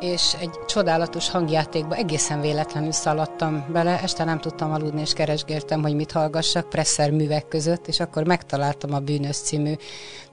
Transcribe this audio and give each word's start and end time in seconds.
és 0.00 0.34
egy 0.40 0.50
csodálatos 0.66 1.30
hangjátékba 1.30 1.94
egészen 1.94 2.40
véletlenül 2.40 2.92
szaladtam 2.92 3.66
bele, 3.72 4.00
este 4.02 4.24
nem 4.24 4.38
tudtam 4.38 4.72
aludni, 4.72 5.00
és 5.00 5.12
keresgéltem, 5.12 5.82
hogy 5.82 5.94
mit 5.94 6.12
hallgassak 6.12 6.68
Presser 6.68 7.10
művek 7.10 7.48
között, 7.48 7.86
és 7.86 8.00
akkor 8.00 8.26
megtaláltam 8.26 8.94
a 8.94 8.98
Bűnös 8.98 9.36
című, 9.36 9.72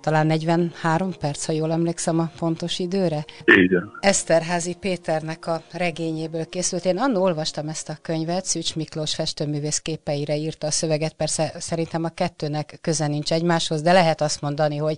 talán 0.01 0.25
43 0.27 1.13
perc, 1.19 1.45
ha 1.45 1.51
jól 1.51 1.71
emlékszem 1.71 2.19
a 2.19 2.31
pontos 2.39 2.79
időre. 2.79 3.25
Igen. 3.45 3.91
Eszterházi 3.99 4.73
Péternek 4.73 5.47
a 5.47 5.61
regényéből 5.71 6.45
készült. 6.45 6.85
Én 6.85 6.97
annól 6.97 7.21
olvastam 7.21 7.67
ezt 7.67 7.89
a 7.89 7.97
könyvet, 8.01 8.45
Szűcs 8.45 8.75
Miklós 8.75 9.15
festőművész 9.15 9.79
képeire 9.79 10.35
írta 10.35 10.67
a 10.67 10.71
szöveget, 10.71 11.13
persze 11.13 11.53
szerintem 11.57 12.03
a 12.03 12.09
kettőnek 12.09 12.77
köze 12.81 13.07
nincs 13.07 13.31
egymáshoz, 13.31 13.81
de 13.81 13.91
lehet 13.91 14.21
azt 14.21 14.41
mondani, 14.41 14.77
hogy 14.77 14.97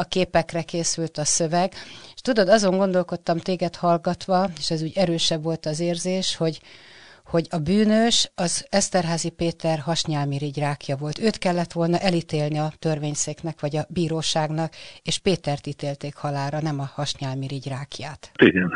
a 0.00 0.04
képekre 0.04 0.62
készült 0.62 1.18
a 1.18 1.24
szöveg. 1.24 1.72
És 2.20 2.26
tudod, 2.32 2.48
azon 2.48 2.76
gondolkodtam 2.76 3.38
téged 3.38 3.74
hallgatva, 3.76 4.46
és 4.58 4.70
ez 4.70 4.82
úgy 4.82 4.96
erősebb 4.96 5.42
volt 5.42 5.66
az 5.66 5.80
érzés, 5.80 6.36
hogy, 6.36 6.60
hogy 7.24 7.46
a 7.50 7.58
bűnös 7.58 8.30
az 8.34 8.66
Eszterházi 8.70 9.30
Péter 9.30 9.78
hasnyálmirigy 9.78 10.58
rákja 10.58 10.96
volt. 10.96 11.18
Őt 11.26 11.38
kellett 11.38 11.72
volna 11.72 11.98
elítélni 11.98 12.58
a 12.58 12.72
törvényszéknek, 12.78 13.60
vagy 13.60 13.76
a 13.76 13.86
bíróságnak, 13.88 14.70
és 15.02 15.18
Pétert 15.18 15.66
ítélték 15.66 16.14
halára, 16.16 16.58
nem 16.68 16.78
a 16.80 16.88
hasnyálmirigy 16.98 17.68
rákját. 17.68 18.22
Igen. 18.38 18.70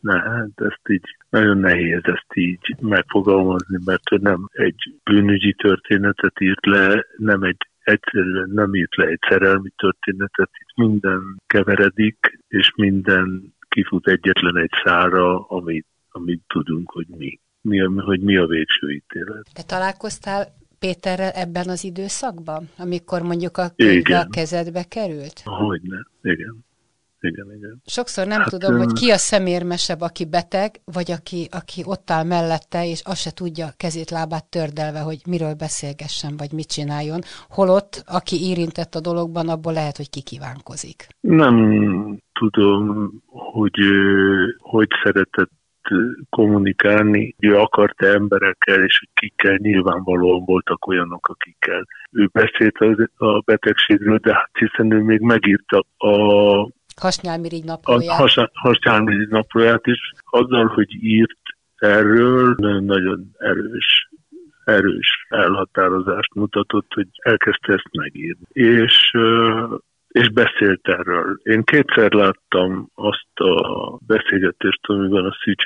Ne, 0.00 0.18
hát 0.30 0.56
ezt 0.70 0.86
így 0.88 1.08
nagyon 1.30 1.58
nehéz 1.58 2.02
ezt 2.02 2.32
így 2.34 2.76
megfogalmazni, 2.80 3.78
mert 3.84 4.12
ő 4.12 4.16
nem 4.20 4.48
egy 4.52 4.80
bűnügyi 5.04 5.52
történetet 5.54 6.40
írt 6.40 6.66
le, 6.66 7.04
nem 7.16 7.42
egy 7.42 7.62
egyszerűen 7.86 8.50
nem 8.50 8.74
írt 8.74 8.96
le 8.96 9.06
egy 9.06 9.18
szerelmi 9.28 9.70
történetet, 9.76 10.50
itt 10.52 10.76
minden 10.76 11.20
keveredik, 11.46 12.38
és 12.48 12.72
minden 12.76 13.54
kifut 13.68 14.08
egyetlen 14.08 14.56
egy 14.56 14.72
szára, 14.84 15.40
amit, 15.40 15.86
amit 16.08 16.42
tudunk, 16.46 16.90
hogy 16.90 17.06
mi. 17.08 17.40
mi 17.60 17.78
hogy 17.78 18.20
mi 18.20 18.36
a 18.36 18.46
végső 18.46 18.90
ítélet. 18.90 19.48
Te 19.52 19.62
találkoztál 19.62 20.46
Péterrel 20.78 21.30
ebben 21.30 21.68
az 21.68 21.84
időszakban, 21.84 22.68
amikor 22.78 23.22
mondjuk 23.22 23.56
a 23.56 23.64
a 24.02 24.26
kezedbe 24.30 24.84
került? 24.88 25.40
Hogyne, 25.44 26.06
igen 26.22 26.64
igen, 27.26 27.52
igen. 27.56 27.82
Sokszor 27.86 28.26
nem 28.26 28.40
hát, 28.40 28.48
tudom, 28.48 28.78
hogy 28.78 28.92
ki 28.92 29.10
a 29.10 29.16
szemérmesebb, 29.16 30.00
aki 30.00 30.24
beteg, 30.24 30.70
vagy 30.84 31.10
aki, 31.10 31.48
aki 31.50 31.82
ott 31.84 32.10
áll 32.10 32.24
mellette, 32.24 32.86
és 32.86 33.02
azt 33.04 33.20
se 33.20 33.30
tudja 33.30 33.66
kezét, 33.76 34.10
lábát 34.10 34.50
tördelve, 34.50 35.00
hogy 35.00 35.20
miről 35.26 35.54
beszélgessen, 35.54 36.36
vagy 36.36 36.52
mit 36.52 36.72
csináljon. 36.72 37.20
Holott, 37.48 38.02
aki 38.06 38.36
érintett 38.50 38.94
a 38.94 39.00
dologban, 39.00 39.48
abból 39.48 39.72
lehet, 39.72 39.96
hogy 39.96 40.10
kikívánkozik. 40.10 41.06
Nem 41.20 41.56
tudom, 42.32 43.10
hogy 43.26 43.78
hogy 44.58 44.88
szeretett 45.02 45.50
kommunikálni, 46.30 47.34
ő 47.38 47.56
akarta 47.56 48.06
emberekkel, 48.06 48.84
és 48.84 48.98
hogy 48.98 49.08
kikkel 49.14 49.56
nyilvánvalóan 49.56 50.44
voltak 50.44 50.86
olyanok, 50.86 51.28
akikkel 51.28 51.86
ő 52.10 52.28
beszélt 52.32 52.76
a 53.16 53.40
betegségről, 53.40 54.18
de 54.18 54.34
hát 54.34 54.50
hiszen 54.58 54.92
ő 54.92 55.02
még 55.02 55.20
megírta 55.20 55.84
a 55.96 56.68
Hasnyálmirigy 57.00 57.64
naplóját. 57.64 58.16
Has, 58.16 58.36
hasnyálmirigy 58.52 59.28
naplóját 59.28 59.86
is, 59.86 60.12
azzal, 60.30 60.66
hogy 60.66 61.04
írt 61.04 61.40
erről, 61.76 62.54
nagyon 62.80 63.30
erős 63.38 64.08
erős 64.66 65.26
elhatározást 65.28 66.34
mutatott, 66.34 66.92
hogy 66.92 67.08
elkezdte 67.12 67.72
ezt 67.72 67.90
megírni. 67.92 68.46
És, 68.52 69.16
és 70.08 70.28
beszélt 70.28 70.88
erről. 70.88 71.40
Én 71.42 71.62
kétszer 71.62 72.12
láttam 72.12 72.88
azt 72.94 73.34
a 73.34 73.98
beszélgetést, 74.06 74.80
amiben 74.82 75.24
a 75.24 75.36
Szűcs 75.42 75.64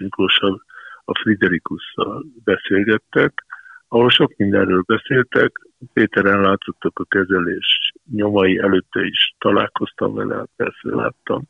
a 1.05 1.19
Friderikusszal 1.19 2.25
beszélgettek, 2.45 3.45
ahol 3.89 4.11
sok 4.11 4.37
mindenről 4.37 4.83
beszéltek. 4.87 5.53
Péteren 5.93 6.41
látszottak 6.41 6.99
a 6.99 7.05
kezelés 7.05 7.80
nyomai 8.13 8.59
előtte 8.59 9.05
is 9.05 9.35
találkoztam 9.39 10.15
vele, 10.15 10.35
hát 10.35 10.49
persze 10.57 10.97
láttam. 10.97 11.43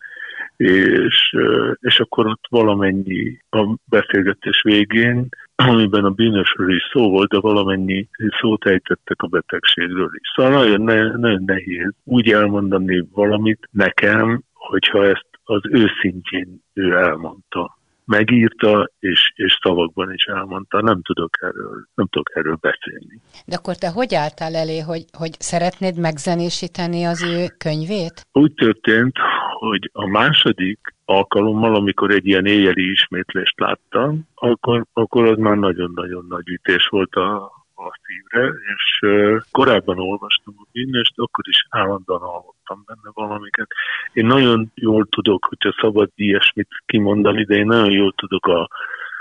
És, 0.56 1.36
és 1.80 2.00
akkor 2.00 2.26
ott 2.26 2.44
valamennyi 2.48 3.38
a 3.50 3.76
beszélgetés 3.84 4.62
végén, 4.62 5.28
amiben 5.54 6.04
a 6.04 6.10
bűnösről 6.10 6.74
is 6.74 6.82
szó 6.92 7.10
volt, 7.10 7.30
de 7.30 7.40
valamennyi 7.40 8.08
szót 8.40 8.66
ejtettek 8.66 9.22
a 9.22 9.26
betegségről 9.26 10.10
is. 10.14 10.32
Szóval 10.34 10.52
nagyon, 10.52 10.80
ne, 10.80 11.16
nagyon 11.16 11.42
nehéz 11.46 11.92
úgy 12.04 12.30
elmondani 12.30 13.08
valamit 13.12 13.68
nekem, 13.70 14.42
hogyha 14.52 15.06
ezt 15.06 15.28
az 15.44 15.60
őszintjén 15.70 16.62
ő 16.72 16.92
elmondta 16.92 17.78
megírta, 18.10 18.90
és, 18.98 19.32
és 19.34 19.58
szavakban 19.62 20.12
is 20.12 20.24
elmondta, 20.24 20.80
nem 20.82 21.02
tudok 21.02 21.30
erről, 21.40 21.86
nem 21.94 22.06
tudok 22.06 22.30
erről 22.34 22.58
beszélni. 22.60 23.20
De 23.46 23.56
akkor 23.56 23.76
te 23.76 23.88
hogy 23.88 24.14
álltál 24.14 24.54
elé, 24.54 24.78
hogy, 24.78 25.04
hogy 25.18 25.34
szeretnéd 25.38 25.98
megzenésíteni 25.98 27.04
az 27.04 27.22
ő 27.22 27.46
könyvét? 27.58 28.26
Úgy 28.32 28.54
történt, 28.54 29.16
hogy 29.58 29.90
a 29.92 30.06
második 30.06 30.78
alkalommal, 31.04 31.74
amikor 31.74 32.10
egy 32.10 32.26
ilyen 32.26 32.46
éjjeli 32.46 32.90
ismétlést 32.90 33.60
láttam, 33.60 34.28
akkor, 34.34 34.84
akkor 34.92 35.24
az 35.24 35.38
már 35.38 35.56
nagyon-nagyon 35.56 36.26
nagy 36.28 36.48
ütés 36.48 36.86
volt 36.88 37.14
a, 37.14 37.59
a 37.80 37.98
szívre, 38.02 38.52
és 38.74 39.06
korábban 39.50 39.98
olvastam 39.98 40.54
a 40.58 40.66
bűnöst, 40.72 41.12
akkor 41.16 41.44
is 41.48 41.66
állandóan 41.68 42.20
hallottam 42.20 42.82
benne 42.86 43.10
valamiket. 43.14 43.68
Én 44.12 44.26
nagyon 44.26 44.70
jól 44.74 45.06
tudok, 45.06 45.44
hogyha 45.44 45.78
szabad 45.80 46.10
ilyesmit 46.14 46.68
kimondani, 46.86 47.44
de 47.44 47.54
én 47.54 47.66
nagyon 47.66 47.90
jól 47.90 48.12
tudok 48.12 48.46
a, 48.46 48.68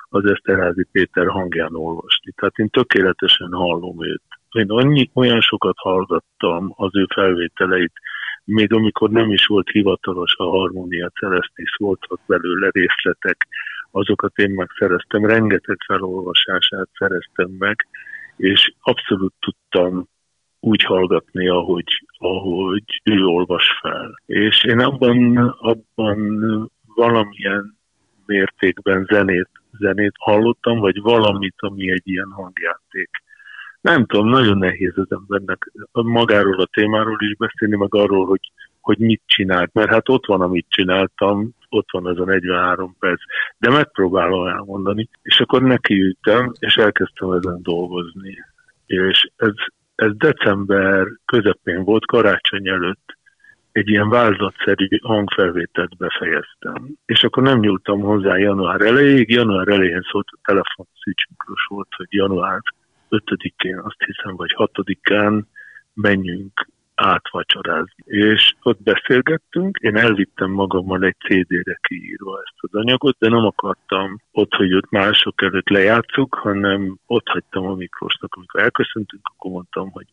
az 0.09 0.25
Eszterházi 0.25 0.87
Péter 0.91 1.27
hangján 1.27 1.75
olvasni. 1.75 2.31
Tehát 2.35 2.57
én 2.57 2.69
tökéletesen 2.69 3.51
hallom 3.51 4.05
őt. 4.05 4.23
Én 4.51 4.69
annyi, 4.69 5.09
olyan 5.13 5.41
sokat 5.41 5.77
hallgattam 5.77 6.73
az 6.75 6.95
ő 6.95 7.05
felvételeit, 7.13 7.93
még 8.43 8.73
amikor 8.73 9.09
nem 9.09 9.31
is 9.31 9.45
volt 9.45 9.69
hivatalos 9.69 10.35
a 10.37 10.43
Harmonia 10.43 11.09
Celestis, 11.09 11.75
voltak 11.77 12.19
belőle 12.25 12.69
részletek, 12.71 13.47
azokat 13.91 14.37
én 14.37 14.49
megszereztem, 14.49 15.25
rengeteg 15.25 15.77
felolvasását 15.85 16.87
szereztem 16.97 17.49
meg, 17.59 17.87
és 18.39 18.73
abszolút 18.81 19.33
tudtam 19.39 20.07
úgy 20.59 20.83
hallgatni, 20.83 21.47
ahogy, 21.47 22.05
ahogy 22.17 23.01
ő 23.03 23.25
olvas 23.25 23.79
fel. 23.81 24.21
És 24.25 24.63
én 24.63 24.79
abban, 24.79 25.37
abban 25.59 26.19
valamilyen 26.95 27.77
mértékben 28.25 29.05
zenét, 29.11 29.49
zenét 29.79 30.13
hallottam, 30.19 30.79
vagy 30.79 31.01
valamit, 31.01 31.55
ami 31.57 31.91
egy 31.91 32.07
ilyen 32.07 32.31
hangjáték. 32.31 33.09
Nem 33.81 34.05
tudom, 34.05 34.27
nagyon 34.27 34.57
nehéz 34.57 34.93
az 34.95 35.07
embernek 35.09 35.71
magáról 35.91 36.61
a 36.61 36.69
témáról 36.71 37.17
is 37.19 37.35
beszélni, 37.35 37.75
meg 37.75 37.93
arról, 37.95 38.25
hogy, 38.25 38.51
hogy 38.89 38.99
mit 38.99 39.21
csinált, 39.25 39.73
mert 39.73 39.89
hát 39.89 40.09
ott 40.09 40.25
van, 40.25 40.41
amit 40.41 40.65
csináltam, 40.69 41.49
ott 41.69 41.91
van 41.91 42.09
ez 42.09 42.17
a 42.17 42.25
43 42.25 42.95
perc, 42.99 43.21
de 43.57 43.69
megpróbálom 43.69 44.47
elmondani, 44.47 45.09
és 45.21 45.39
akkor 45.39 45.61
nekiültem, 45.61 46.51
és 46.59 46.75
elkezdtem 46.75 47.31
ezen 47.31 47.59
dolgozni. 47.61 48.37
És 48.85 49.29
ez, 49.35 49.53
ez 49.95 50.11
december 50.15 51.07
közepén 51.25 51.83
volt, 51.83 52.05
karácsony 52.05 52.67
előtt, 52.67 53.17
egy 53.71 53.89
ilyen 53.89 54.09
vázlatszerű 54.09 54.87
hangfelvételt 55.01 55.97
befejeztem. 55.97 56.87
És 57.05 57.23
akkor 57.23 57.43
nem 57.43 57.59
nyúltam 57.59 57.99
hozzá 57.99 58.37
január 58.37 58.81
elejéig, 58.81 59.29
január 59.29 59.67
elején 59.67 60.01
szólt 60.11 60.27
a 60.31 60.39
telefon, 60.43 60.87
Szűcs 61.03 61.23
volt, 61.67 61.87
hogy 61.95 62.07
január 62.09 62.59
5-én, 63.09 63.77
azt 63.77 64.03
hiszem, 64.05 64.35
vagy 64.35 64.55
6-án 64.57 65.43
menjünk 65.93 66.67
átvacsorázni. 66.99 68.03
És 68.05 68.53
ott 68.61 68.83
beszélgettünk, 68.83 69.77
én 69.77 69.95
elvittem 69.95 70.51
magammal 70.51 71.03
egy 71.03 71.15
CD-re 71.27 71.79
kiírva 71.81 72.39
ezt 72.43 72.57
az 72.57 72.73
anyagot, 72.73 73.17
de 73.19 73.29
nem 73.29 73.45
akartam 73.45 74.21
ott, 74.31 74.53
hogy 74.53 74.73
ott 74.73 74.89
mások 74.89 75.41
előtt 75.41 75.69
lejátszuk, 75.69 76.35
hanem 76.35 76.97
ott 77.05 77.27
hagytam 77.27 77.65
a 77.65 77.75
Miklósnak, 77.75 78.35
amikor 78.35 78.61
elköszöntünk, 78.61 79.21
akkor 79.23 79.51
mondtam, 79.51 79.91
hogy, 79.91 80.07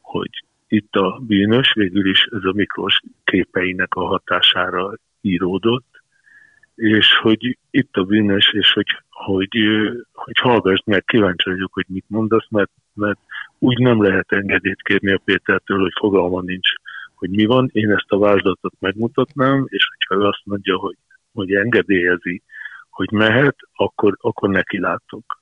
hogy 0.00 0.44
itt 0.68 0.94
a 0.94 1.18
bűnös, 1.22 1.72
végül 1.72 2.10
is 2.10 2.28
ez 2.30 2.44
a 2.44 2.52
Miklós 2.52 3.00
képeinek 3.24 3.94
a 3.94 4.06
hatására 4.06 4.92
íródott, 5.20 6.02
és 6.74 7.16
hogy 7.16 7.58
itt 7.70 7.96
a 7.96 8.04
bűnös, 8.04 8.52
és 8.52 8.72
hogy, 8.72 8.86
hogy, 9.10 9.48
hogy 10.12 10.38
hallgass 10.38 10.82
meg, 10.84 11.04
kíváncsi 11.04 11.50
vagyok, 11.50 11.72
hogy 11.72 11.86
mit 11.88 12.04
mondasz, 12.08 12.46
mert, 12.50 12.70
mert 12.94 13.18
úgy 13.58 13.78
nem 13.78 14.02
lehet 14.02 14.32
engedélyt 14.32 14.82
kérni 14.82 15.12
a 15.12 15.20
Pétertől, 15.24 15.80
hogy 15.80 15.92
fogalma 15.98 16.40
nincs, 16.40 16.68
hogy 17.14 17.30
mi 17.30 17.44
van. 17.44 17.68
Én 17.72 17.90
ezt 17.90 18.10
a 18.10 18.18
vázlatot 18.18 18.74
megmutatnám, 18.78 19.64
és 19.68 19.88
hogyha 19.96 20.24
ő 20.24 20.28
azt 20.28 20.42
mondja, 20.44 20.76
hogy, 20.76 20.96
hogy 21.32 21.52
engedélyezi, 21.52 22.42
hogy 22.90 23.10
mehet, 23.10 23.56
akkor, 23.72 24.16
akkor 24.20 24.48
neki 24.48 24.78
látok. 24.78 25.40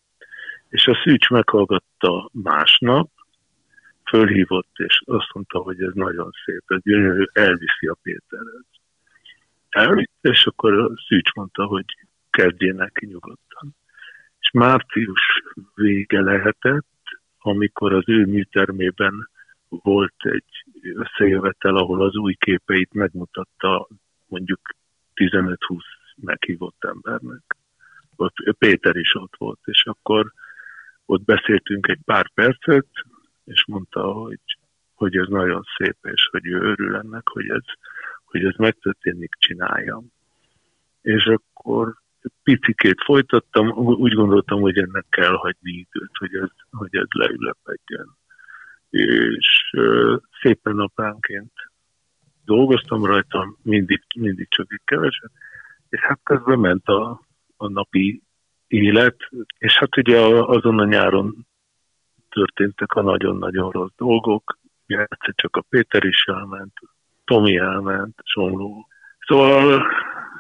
És 0.69 0.87
a 0.87 1.01
Szűcs 1.05 1.29
meghallgatta 1.29 2.31
másnap, 2.33 3.11
fölhívott, 4.05 4.71
és 4.77 5.03
azt 5.05 5.33
mondta, 5.33 5.59
hogy 5.59 5.83
ez 5.83 5.93
nagyon 5.95 6.31
szép, 6.45 6.63
ez 6.67 6.83
gyönyörű, 6.83 7.25
elviszi 7.33 7.87
a 7.87 7.97
Péterhez. 8.03 8.65
Elvitt, 9.69 10.13
és 10.21 10.47
akkor 10.47 10.79
a 10.79 10.91
Szűcs 11.07 11.33
mondta, 11.33 11.65
hogy 11.65 11.85
kezdjenek 12.31 13.01
nyugodtan. 13.01 13.77
És 14.41 14.51
március 14.51 15.43
vége 15.75 16.21
lehetett, 16.21 16.87
amikor 17.41 17.93
az 17.93 18.05
ő 18.07 18.27
műtermében 18.27 19.29
volt 19.69 20.15
egy 20.19 20.65
összejövetel, 20.95 21.77
ahol 21.77 22.03
az 22.03 22.17
új 22.17 22.35
képeit 22.35 22.93
megmutatta 22.93 23.89
mondjuk 24.27 24.61
15-20 25.15 25.57
meghívott 26.17 26.85
embernek. 26.85 27.57
Ott 28.17 28.35
Péter 28.59 28.97
is 28.97 29.15
ott 29.15 29.35
volt, 29.39 29.61
és 29.65 29.85
akkor 29.85 30.33
ott 31.07 31.25
beszéltünk 31.25 31.89
egy 31.89 32.01
pár 32.05 32.31
percet, 32.35 32.89
és 33.45 33.65
mondta, 33.67 34.13
hogy, 34.13 34.41
hogy 34.95 35.17
ez 35.17 35.29
nagyon 35.29 35.63
szép, 35.77 35.97
és 36.03 36.29
hogy 36.31 36.47
ő 36.47 36.61
örül 36.61 36.97
ennek, 36.97 37.29
hogy 37.29 37.49
ez, 37.49 37.65
hogy 38.25 38.45
ez 38.45 38.55
megtörténik, 38.57 39.35
csináljam. 39.39 40.13
És 41.03 41.25
akkor 41.25 42.00
picikét 42.43 43.03
folytattam, 43.05 43.69
úgy 43.77 44.13
gondoltam, 44.13 44.61
hogy 44.61 44.79
ennek 44.79 45.07
kell 45.09 45.33
hagyni 45.33 45.71
időt, 45.71 46.17
hogy 46.19 46.35
ez, 46.35 46.49
hogy 46.71 46.97
ez 46.97 47.07
leülepedjen. 47.09 48.19
És 48.91 49.71
szépen 50.41 50.75
napánként 50.75 51.53
dolgoztam 52.45 53.05
rajta, 53.05 53.57
mindig, 53.63 54.03
mindig 54.17 54.49
csak 54.49 54.73
egy 54.73 54.83
keveset, 54.85 55.31
és 55.89 56.01
hát 56.01 56.21
közben 56.23 56.59
ment 56.59 56.87
a, 56.87 57.21
a 57.57 57.69
napi 57.69 58.23
élet, 58.67 59.17
és 59.59 59.79
hát 59.79 59.97
ugye 59.97 60.19
azon 60.27 60.79
a 60.79 60.85
nyáron 60.85 61.47
történtek 62.29 62.93
a 62.93 63.03
nagyon-nagyon 63.03 63.71
rossz 63.71 63.95
dolgok, 63.97 64.59
egyszer 64.87 65.35
csak 65.35 65.57
a 65.57 65.65
Péter 65.69 66.05
is 66.05 66.25
elment, 66.25 66.73
Tomi 67.25 67.57
elment, 67.57 68.15
Somló. 68.25 68.89
Szóval 69.27 69.87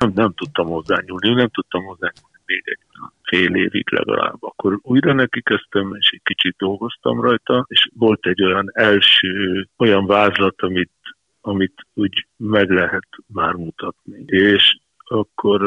nem, 0.01 0.13
nem 0.15 0.33
tudtam 0.33 0.67
hozzányúlni, 0.67 1.35
nem 1.35 1.49
tudtam 1.49 1.85
hozzányúlni 1.85 2.31
még 2.51 2.63
egy 2.65 2.79
fél 3.23 3.55
évig 3.55 3.91
legalább. 3.91 4.43
Akkor 4.43 4.79
újra 4.83 5.13
neki 5.13 5.43
kezdtem, 5.43 5.95
és 5.99 6.11
egy 6.11 6.23
kicsit 6.23 6.57
dolgoztam 6.59 7.21
rajta, 7.21 7.65
és 7.69 7.89
volt 7.95 8.27
egy 8.27 8.43
olyan 8.43 8.71
első, 8.73 9.67
olyan 9.77 10.07
vázlat, 10.07 10.63
amit, 10.63 10.93
amit 11.41 11.87
úgy 11.95 12.27
meg 12.37 12.71
lehet 12.71 13.09
már 13.27 13.55
mutatni. 13.55 14.25
És 14.27 14.79
akkor 15.05 15.63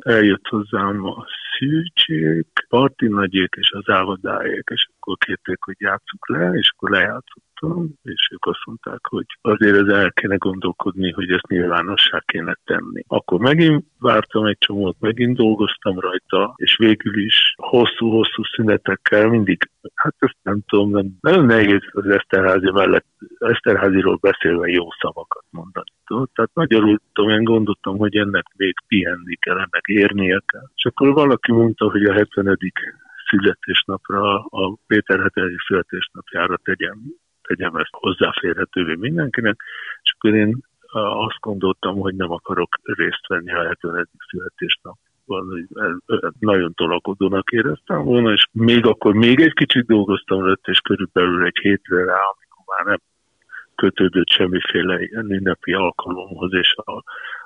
eljött 0.00 0.46
hozzám 0.46 1.04
a 1.04 1.26
szűcsék, 1.58 2.46
parti 2.68 3.06
nagyék 3.06 3.54
és 3.56 3.70
az 3.70 3.88
ávadájék, 3.88 4.68
és 4.72 4.88
akkor 5.04 5.16
kérték, 5.18 5.58
hogy 5.60 5.76
játsszuk 5.78 6.28
le, 6.28 6.50
és 6.52 6.72
akkor 6.74 6.90
lejátszottam, 6.90 7.88
és 8.02 8.28
ők 8.32 8.46
azt 8.46 8.64
mondták, 8.64 9.06
hogy 9.06 9.26
azért 9.40 9.76
ez 9.76 9.86
el 9.86 10.12
kéne 10.12 10.36
gondolkodni, 10.36 11.12
hogy 11.12 11.30
ezt 11.30 11.46
nyilvánossá 11.46 12.22
kéne 12.26 12.56
tenni. 12.64 13.04
Akkor 13.06 13.40
megint 13.40 13.84
vártam 13.98 14.44
egy 14.44 14.58
csomót, 14.58 14.96
megint 15.00 15.36
dolgoztam 15.36 15.98
rajta, 15.98 16.54
és 16.56 16.76
végül 16.76 17.24
is 17.24 17.54
hosszú-hosszú 17.56 18.42
szünetekkel 18.54 19.28
mindig, 19.28 19.70
hát 19.94 20.14
ezt 20.18 20.36
nem 20.42 20.60
tudom, 20.66 20.90
nem, 20.90 21.06
nagyon 21.20 21.44
nehéz 21.44 21.82
az 21.90 22.06
Eszterházi 22.06 22.70
mellett, 22.70 23.06
Eszterháziról 23.38 24.18
beszélve 24.20 24.68
jó 24.68 24.90
szavakat 25.00 25.44
mondani. 25.50 25.90
Tudod? 26.06 26.28
Tehát 26.34 26.50
magyarul 26.54 27.00
tudom, 27.12 27.30
én 27.30 27.44
gondoltam, 27.44 27.96
hogy 27.96 28.16
ennek 28.16 28.46
még 28.56 28.74
pihenni 28.86 29.34
kell, 29.34 29.56
ennek 29.56 29.84
érnie 29.84 30.42
kell. 30.46 30.68
És 30.74 30.84
akkor 30.84 31.12
valaki 31.12 31.52
mondta, 31.52 31.90
hogy 31.90 32.04
a 32.04 32.12
70 32.12 32.46
születésnapra, 33.34 34.44
a 34.44 34.76
Péter 34.86 35.20
70. 35.20 35.56
születésnapjára 35.66 36.56
tegyem, 36.56 36.98
tegyem 37.42 37.76
ezt 37.76 37.92
hozzáférhetővé 37.92 38.94
mindenkinek, 38.94 39.56
és 40.02 40.14
akkor 40.16 40.34
én 40.34 40.56
azt 41.26 41.40
gondoltam, 41.40 41.96
hogy 41.96 42.14
nem 42.14 42.30
akarok 42.30 42.68
részt 42.82 43.26
venni 43.26 43.52
a 43.52 43.66
70. 43.66 44.08
születésnap 44.28 44.96
nagyon 46.38 46.74
tolakodónak 46.74 47.50
éreztem 47.50 48.04
volna, 48.04 48.32
és 48.32 48.46
még 48.52 48.86
akkor 48.86 49.14
még 49.14 49.40
egy 49.40 49.52
kicsit 49.52 49.86
dolgoztam 49.86 50.40
rajta, 50.40 50.70
és 50.70 50.78
körülbelül 50.78 51.44
egy 51.44 51.58
hétre 51.62 52.04
rá, 52.04 52.20
amikor 52.32 52.76
már 52.76 52.84
nem 52.84 52.98
kötődött 53.74 54.28
semmiféle 54.28 54.98
ünnepi 55.10 55.72
alkalomhoz, 55.72 56.52
és 56.52 56.74
a, 56.76 57.02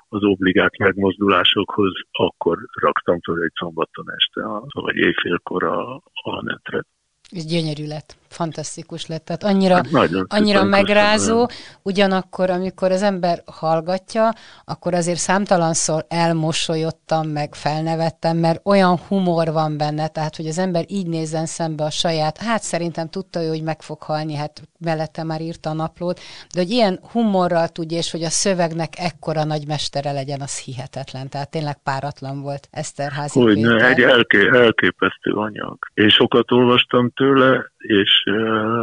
az 0.09 0.23
obligát 0.23 0.77
megmozdulásokhoz, 0.77 1.91
akkor 2.11 2.57
raktam 2.81 3.19
fel 3.21 3.41
egy 3.43 3.51
szombaton 3.55 4.05
este, 4.17 4.41
vagy 4.81 4.95
éjfélkor 4.95 5.63
a, 5.63 5.95
a 6.13 6.43
netre. 6.43 6.83
Ez 7.29 7.45
gyönyörű 7.45 7.85
lett 7.85 8.18
fantasztikus 8.29 9.05
lett. 9.05 9.25
Tehát 9.25 9.43
annyira, 9.43 9.75
hát 9.75 9.91
nagyon 9.91 10.25
annyira 10.29 10.63
megrázó, 10.63 11.49
ugyanakkor, 11.81 12.49
amikor 12.49 12.91
az 12.91 13.01
ember 13.01 13.43
hallgatja, 13.45 14.33
akkor 14.65 14.93
azért 14.93 15.17
számtalanszor 15.17 16.05
elmosolyodtam, 16.07 17.27
meg 17.27 17.55
felnevettem, 17.55 18.37
mert 18.37 18.61
olyan 18.63 18.97
humor 19.07 19.51
van 19.51 19.77
benne, 19.77 20.07
tehát 20.07 20.35
hogy 20.35 20.47
az 20.47 20.57
ember 20.57 20.83
így 20.87 21.07
nézzen 21.07 21.45
szembe 21.45 21.83
a 21.83 21.89
saját, 21.89 22.37
hát 22.37 22.61
szerintem 22.61 23.09
tudta 23.09 23.41
ő, 23.43 23.47
hogy 23.47 23.63
meg 23.63 23.81
fog 23.81 24.01
halni, 24.01 24.35
hát 24.35 24.61
mellette 24.79 25.23
már 25.23 25.41
írta 25.41 25.69
a 25.69 25.73
naplót, 25.73 26.19
de 26.53 26.59
hogy 26.59 26.69
ilyen 26.69 26.99
humorral 27.11 27.67
tudja, 27.67 27.97
és 27.97 28.11
hogy 28.11 28.23
a 28.23 28.29
szövegnek 28.29 28.93
ekkora 28.97 29.43
nagymestere 29.43 30.11
legyen, 30.11 30.41
az 30.41 30.57
hihetetlen. 30.59 31.29
Tehát 31.29 31.51
tényleg 31.51 31.77
páratlan 31.83 32.41
volt 32.41 32.67
Eszterházi 32.71 33.39
Hogy 33.39 33.57
ne, 33.57 33.87
egy 33.87 34.01
elké, 34.01 34.47
elképesztő 34.47 35.31
anyag. 35.31 35.77
Én 35.93 36.09
sokat 36.09 36.51
olvastam 36.51 37.09
tőle, 37.09 37.71
és 37.77 38.18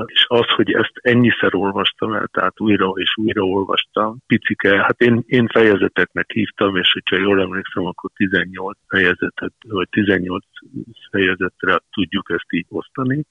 és 0.07 0.25
az, 0.29 0.47
hogy 0.47 0.73
ezt 0.73 0.93
ennyiszer 0.95 1.55
olvastam 1.55 2.13
el, 2.13 2.29
tehát 2.33 2.61
újra 2.61 2.93
és 2.95 3.17
újra 3.17 3.43
olvastam, 3.43 4.17
picike, 4.27 4.83
hát 4.83 5.01
én, 5.01 5.23
én 5.27 5.47
fejezeteknek 5.47 6.31
hívtam, 6.33 6.77
és 6.77 6.93
hogyha 6.93 7.19
jól 7.19 7.41
emlékszem, 7.41 7.87
akkor 7.87 8.11
18 8.15 8.79
fejezetet, 8.89 9.53
vagy 9.69 9.89
18 9.89 10.45
fejezetre 11.11 11.81
tudjuk 11.91 12.31
ezt 12.31 12.53
így 12.53 12.67
osztani, 12.69 13.25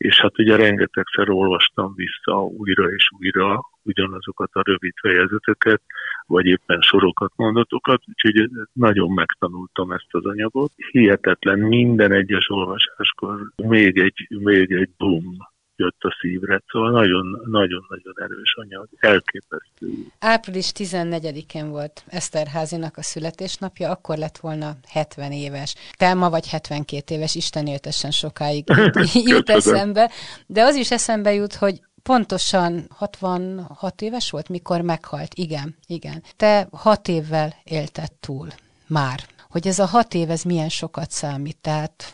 és 0.00 0.20
hát 0.20 0.38
ugye 0.38 0.56
rengetegszer 0.56 1.30
olvastam 1.30 1.94
vissza 1.94 2.44
újra 2.44 2.90
és 2.90 3.10
újra 3.18 3.60
ugyanazokat 3.82 4.50
a 4.52 4.62
rövid 4.64 4.92
fejezeteket, 5.00 5.82
vagy 6.26 6.46
éppen 6.46 6.80
sorokat, 6.80 7.32
mondatokat, 7.36 8.02
úgyhogy 8.06 8.50
nagyon 8.72 9.12
megtanultam 9.12 9.92
ezt 9.92 10.08
az 10.10 10.24
anyagot. 10.24 10.72
Hihetetlen 10.90 11.58
minden 11.58 12.12
egyes 12.12 12.48
olvasáskor 12.48 13.52
még 13.56 13.98
egy, 13.98 14.26
még 14.28 14.72
egy 14.72 14.90
boom 14.96 15.36
jött 15.80 16.02
a 16.02 16.16
szívre, 16.20 16.62
szóval 16.66 16.90
nagyon-nagyon 16.90 17.84
erős 18.14 18.54
anyag, 18.56 18.88
elképesztő. 18.98 19.86
Április 20.18 20.72
14-én 20.74 21.68
volt 21.70 22.02
Eszterházinak 22.06 22.96
a 22.96 23.02
születésnapja, 23.02 23.90
akkor 23.90 24.16
lett 24.16 24.38
volna 24.38 24.76
70 24.88 25.32
éves. 25.32 25.74
Telma 25.96 26.30
vagy 26.30 26.48
72 26.48 27.14
éves, 27.14 27.34
Isten 27.34 27.66
éltessen 27.66 28.10
sokáig 28.10 28.64
jut 29.30 29.50
eszembe, 29.50 30.10
de 30.46 30.62
az 30.62 30.74
is 30.74 30.90
eszembe 30.90 31.32
jut, 31.32 31.54
hogy 31.54 31.80
pontosan 32.02 32.86
66 32.90 34.02
éves 34.02 34.30
volt, 34.30 34.48
mikor 34.48 34.80
meghalt. 34.80 35.34
Igen, 35.34 35.76
igen. 35.86 36.22
Te 36.36 36.68
hat 36.72 37.08
évvel 37.08 37.54
élted 37.64 38.12
túl 38.20 38.48
már 38.86 39.20
hogy 39.50 39.66
ez 39.66 39.78
a 39.78 39.86
hat 39.86 40.14
év, 40.14 40.30
ez 40.30 40.42
milyen 40.42 40.68
sokat 40.68 41.10
számít. 41.10 41.56
Tehát, 41.60 42.12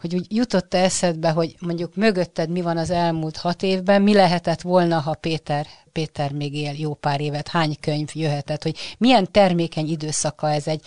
hogy 0.00 0.14
úgy 0.14 0.26
jutott 0.28 0.74
-e 0.74 0.78
eszedbe, 0.78 1.30
hogy 1.30 1.54
mondjuk 1.60 1.96
mögötted 1.96 2.50
mi 2.50 2.60
van 2.62 2.76
az 2.76 2.90
elmúlt 2.90 3.36
hat 3.36 3.62
évben, 3.62 4.02
mi 4.02 4.14
lehetett 4.14 4.60
volna, 4.60 5.00
ha 5.00 5.14
Péter, 5.14 5.66
Péter 5.92 6.32
még 6.32 6.54
él 6.54 6.72
jó 6.72 6.94
pár 6.94 7.20
évet, 7.20 7.48
hány 7.48 7.76
könyv 7.80 8.08
jöhetett, 8.12 8.62
hogy 8.62 8.76
milyen 8.98 9.32
termékeny 9.32 9.88
időszaka 9.88 10.50
ez 10.50 10.66
egy 10.66 10.80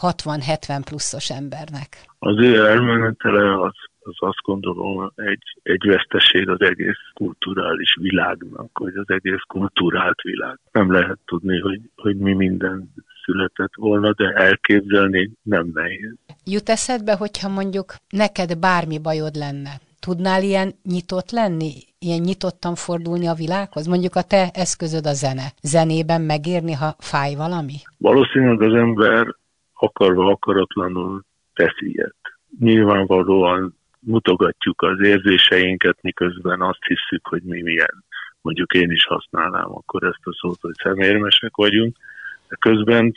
60-70 0.00 0.80
pluszos 0.84 1.30
embernek? 1.30 1.96
Az 2.18 2.38
ő 2.38 2.66
elmenetele 2.66 3.62
az 3.62 3.74
az 4.08 4.16
azt 4.28 4.42
gondolom 4.42 5.12
egy, 5.14 5.42
egy 5.62 5.86
veszteség 5.86 6.48
az 6.48 6.60
egész 6.60 7.00
kulturális 7.14 7.96
világnak, 8.00 8.78
vagy 8.78 8.96
az 8.96 9.10
egész 9.10 9.42
kulturált 9.46 10.20
világ. 10.22 10.58
Nem 10.72 10.92
lehet 10.92 11.18
tudni, 11.24 11.60
hogy, 11.60 11.80
hogy 11.96 12.16
mi 12.16 12.32
minden 12.32 12.94
született 13.24 13.74
volna, 13.74 14.12
de 14.12 14.32
elképzelni 14.32 15.30
nem 15.42 15.70
nehéz. 15.74 16.14
Jut 16.44 16.68
eszedbe, 16.68 17.16
hogyha 17.16 17.48
mondjuk 17.48 17.94
neked 18.10 18.58
bármi 18.58 18.98
bajod 18.98 19.34
lenne, 19.34 19.70
tudnál 20.00 20.42
ilyen 20.42 20.72
nyitott 20.82 21.30
lenni, 21.30 21.72
ilyen 21.98 22.20
nyitottan 22.20 22.74
fordulni 22.74 23.26
a 23.26 23.34
világhoz? 23.34 23.86
Mondjuk 23.86 24.14
a 24.14 24.22
te 24.22 24.50
eszközöd 24.52 25.06
a 25.06 25.12
zene. 25.12 25.46
Zenében 25.62 26.20
megérni, 26.20 26.72
ha 26.72 26.94
fáj 26.98 27.34
valami? 27.34 27.76
Valószínűleg 27.98 28.62
az 28.62 28.74
ember 28.74 29.26
akarva 29.72 30.30
akaratlanul 30.30 31.24
tesz 31.54 31.80
ilyet. 31.80 32.16
Nyilvánvalóan 32.58 33.77
mutogatjuk 34.00 34.82
az 34.82 35.00
érzéseinket, 35.00 36.02
miközben 36.02 36.60
azt 36.60 36.84
hiszük, 36.86 37.26
hogy 37.26 37.42
mi 37.42 37.62
milyen. 37.62 38.04
Mondjuk 38.40 38.72
én 38.72 38.90
is 38.90 39.04
használnám 39.04 39.70
akkor 39.70 40.02
ezt 40.02 40.26
a 40.26 40.32
szót, 40.32 40.60
hogy 40.60 40.74
szemérmesek 40.82 41.56
vagyunk, 41.56 41.96
de 42.48 42.56
közben 42.58 43.12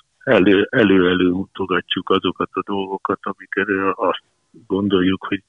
elő-elő 0.70 1.30
mutogatjuk 1.30 2.10
azokat 2.10 2.50
a 2.52 2.64
dolgokat, 2.66 3.20
amikről 3.22 3.92
azt 3.92 4.24
gondoljuk, 4.68 5.26
hogy, 5.26 5.44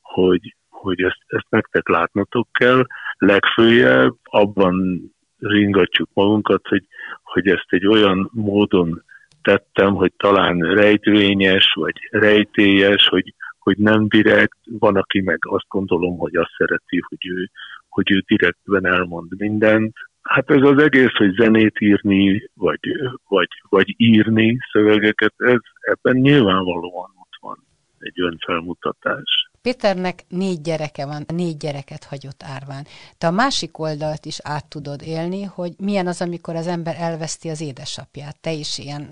hogy, 0.00 0.54
hogy 0.68 1.02
ezt, 1.02 1.22
ezt 1.26 1.46
nektek 1.48 1.88
látnotok 1.88 2.48
kell. 2.52 2.86
Legfőjebb 3.18 4.14
abban 4.22 5.00
ringatjuk 5.38 6.08
magunkat, 6.12 6.66
hogy, 6.66 6.84
hogy 7.22 7.46
ezt 7.46 7.66
egy 7.68 7.86
olyan 7.86 8.30
módon 8.32 9.02
tettem, 9.42 9.94
hogy 9.94 10.12
talán 10.16 10.58
rejtvényes, 10.58 11.72
vagy 11.74 12.08
rejtélyes, 12.10 13.08
hogy, 13.08 13.34
hogy 13.68 13.78
nem 13.78 14.08
direkt, 14.08 14.58
van, 14.78 14.96
aki 14.96 15.20
meg 15.20 15.38
azt 15.40 15.68
gondolom, 15.68 16.18
hogy 16.18 16.36
azt 16.36 16.54
szereti, 16.56 17.00
hogy 17.08 17.26
ő, 17.26 17.50
hogy 17.88 18.10
ő 18.10 18.22
direktben 18.26 18.86
elmond 18.86 19.30
mindent. 19.38 19.96
Hát 20.22 20.50
ez 20.50 20.62
az 20.62 20.82
egész, 20.82 21.12
hogy 21.16 21.34
zenét 21.34 21.80
írni, 21.80 22.50
vagy, 22.54 22.80
vagy, 23.28 23.48
vagy 23.68 23.94
írni 23.96 24.58
szövegeket, 24.72 25.34
ez 25.36 25.60
ebben 25.80 26.16
nyilvánvalóan 26.16 27.10
ott 27.14 27.36
van 27.40 27.58
egy 27.98 28.20
önfelmutatás. 28.20 29.47
Péternek 29.68 30.16
négy 30.28 30.60
gyereke 30.60 31.04
van, 31.06 31.22
négy 31.26 31.56
gyereket 31.56 32.04
hagyott 32.04 32.42
árván. 32.56 32.84
Te 33.18 33.26
a 33.26 33.30
másik 33.30 33.78
oldalt 33.78 34.24
is 34.24 34.38
át 34.42 34.66
tudod 34.74 35.00
élni, 35.02 35.42
hogy 35.42 35.72
milyen 35.78 36.06
az, 36.06 36.20
amikor 36.20 36.54
az 36.54 36.66
ember 36.66 36.94
elveszti 36.98 37.48
az 37.48 37.60
édesapját. 37.60 38.40
Te 38.40 38.52
is 38.52 38.78
ilyen 38.78 39.02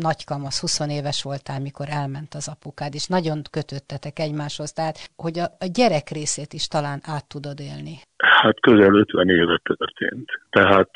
nagykamasz, 0.00 0.60
20 0.60 0.80
éves 0.98 1.22
voltál, 1.22 1.60
mikor 1.60 1.86
elment 1.88 2.34
az 2.34 2.48
apukád, 2.48 2.94
és 2.94 3.06
nagyon 3.06 3.38
kötöttetek 3.50 4.18
egymáshoz. 4.18 4.72
Tehát, 4.72 4.96
hogy 5.16 5.38
a, 5.38 5.44
a 5.44 5.66
gyerek 5.78 6.08
részét 6.08 6.52
is 6.52 6.68
talán 6.68 7.00
át 7.14 7.28
tudod 7.28 7.60
élni. 7.60 7.94
Hát 8.16 8.60
közel 8.60 8.94
50 8.94 9.28
éve 9.28 9.60
történt. 9.62 10.28
Tehát 10.50 10.90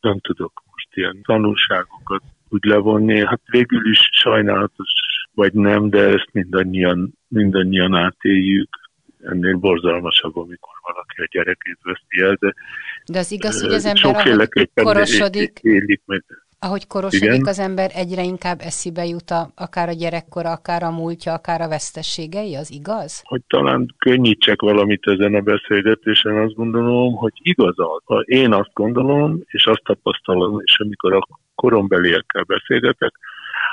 nem 0.00 0.18
tudok 0.20 0.52
most 0.72 0.88
ilyen 0.94 1.20
tanulságokat 1.22 2.22
úgy 2.48 2.64
levonni. 2.64 3.26
Hát 3.26 3.40
végül 3.44 3.90
is 3.90 4.08
sajnálatos 4.12 4.90
vagy 5.34 5.52
nem, 5.52 5.90
de 5.90 5.98
ezt 5.98 6.28
mindannyian, 6.32 7.12
mindannyian 7.28 7.94
átéljük. 7.94 8.68
Ennél 9.22 9.56
borzalmasabb, 9.56 10.36
amikor 10.36 10.72
valaki 10.82 11.20
a 11.20 11.28
gyerekét 11.30 11.78
veszti 11.82 12.20
el, 12.20 12.36
de... 12.40 12.54
De 13.12 13.18
az 13.18 13.32
igaz, 13.32 13.60
hogy 13.60 13.72
az 13.72 13.84
ember, 13.84 14.26
ahogy 14.26 14.70
korosodik, 14.74 15.58
élik 15.62 16.02
meg. 16.06 16.24
ahogy 16.58 16.86
korosodik 16.86 17.34
Igen? 17.34 17.46
az 17.46 17.58
ember, 17.58 17.90
egyre 17.94 18.22
inkább 18.22 18.60
eszibe 18.60 19.04
jut 19.04 19.30
a, 19.30 19.50
akár 19.54 19.88
a 19.88 19.92
gyerekkora, 19.92 20.50
akár 20.50 20.82
a 20.82 20.90
múltja, 20.90 21.32
akár 21.32 21.60
a 21.60 21.68
vesztességei, 21.68 22.54
az 22.54 22.70
igaz? 22.70 23.22
Hogy 23.24 23.42
talán 23.46 23.94
könnyítsek 23.98 24.60
valamit 24.60 25.06
ezen 25.06 25.34
a 25.34 25.40
beszélgetésen, 25.40 26.36
azt 26.36 26.54
gondolom, 26.54 27.14
hogy 27.14 27.32
igaz 27.34 27.74
az. 27.76 28.22
Én 28.24 28.52
azt 28.52 28.72
gondolom, 28.72 29.40
és 29.46 29.66
azt 29.66 29.82
tapasztalom, 29.84 30.60
és 30.64 30.78
amikor 30.78 31.12
a 31.12 31.28
korombeliekkel 31.54 32.42
beszélgetek, 32.42 33.12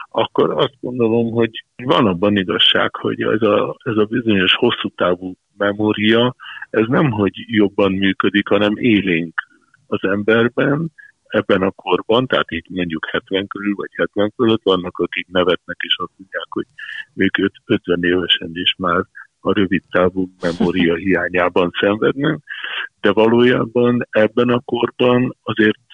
akkor 0.09 0.51
azt 0.51 0.77
gondolom, 0.79 1.31
hogy 1.31 1.65
van 1.75 2.07
abban 2.07 2.37
igazság, 2.37 2.95
hogy 2.95 3.21
ez 3.21 3.41
a, 3.41 3.77
ez 3.83 3.97
a 3.97 4.05
bizonyos 4.05 4.55
hosszú 4.55 4.89
távú 4.95 5.33
memória, 5.57 6.35
ez 6.69 6.87
nem, 6.87 7.11
hogy 7.11 7.33
jobban 7.35 7.91
működik, 7.91 8.47
hanem 8.47 8.73
élénk 8.75 9.33
az 9.87 10.03
emberben, 10.03 10.91
ebben 11.31 11.61
a 11.61 11.71
korban, 11.71 12.27
tehát 12.27 12.51
itt 12.51 12.69
mondjuk 12.69 13.05
70 13.05 13.47
körül 13.47 13.75
vagy 13.75 13.89
70 13.95 14.33
fölött 14.35 14.63
vannak, 14.63 14.97
akik 14.97 15.27
nevetnek 15.27 15.77
és 15.79 15.95
azt 15.97 16.11
mondják, 16.17 16.47
hogy 16.49 16.65
ők 17.15 17.37
50 17.65 18.03
évesen 18.03 18.49
is 18.53 18.75
már 18.77 19.05
a 19.41 19.53
rövid 19.53 19.83
távú 19.91 20.29
memória 20.41 20.95
hiányában 21.05 21.71
szenvednek, 21.79 22.39
de 23.01 23.11
valójában 23.11 24.07
ebben 24.09 24.49
a 24.49 24.59
korban 24.59 25.37
azért 25.43 25.87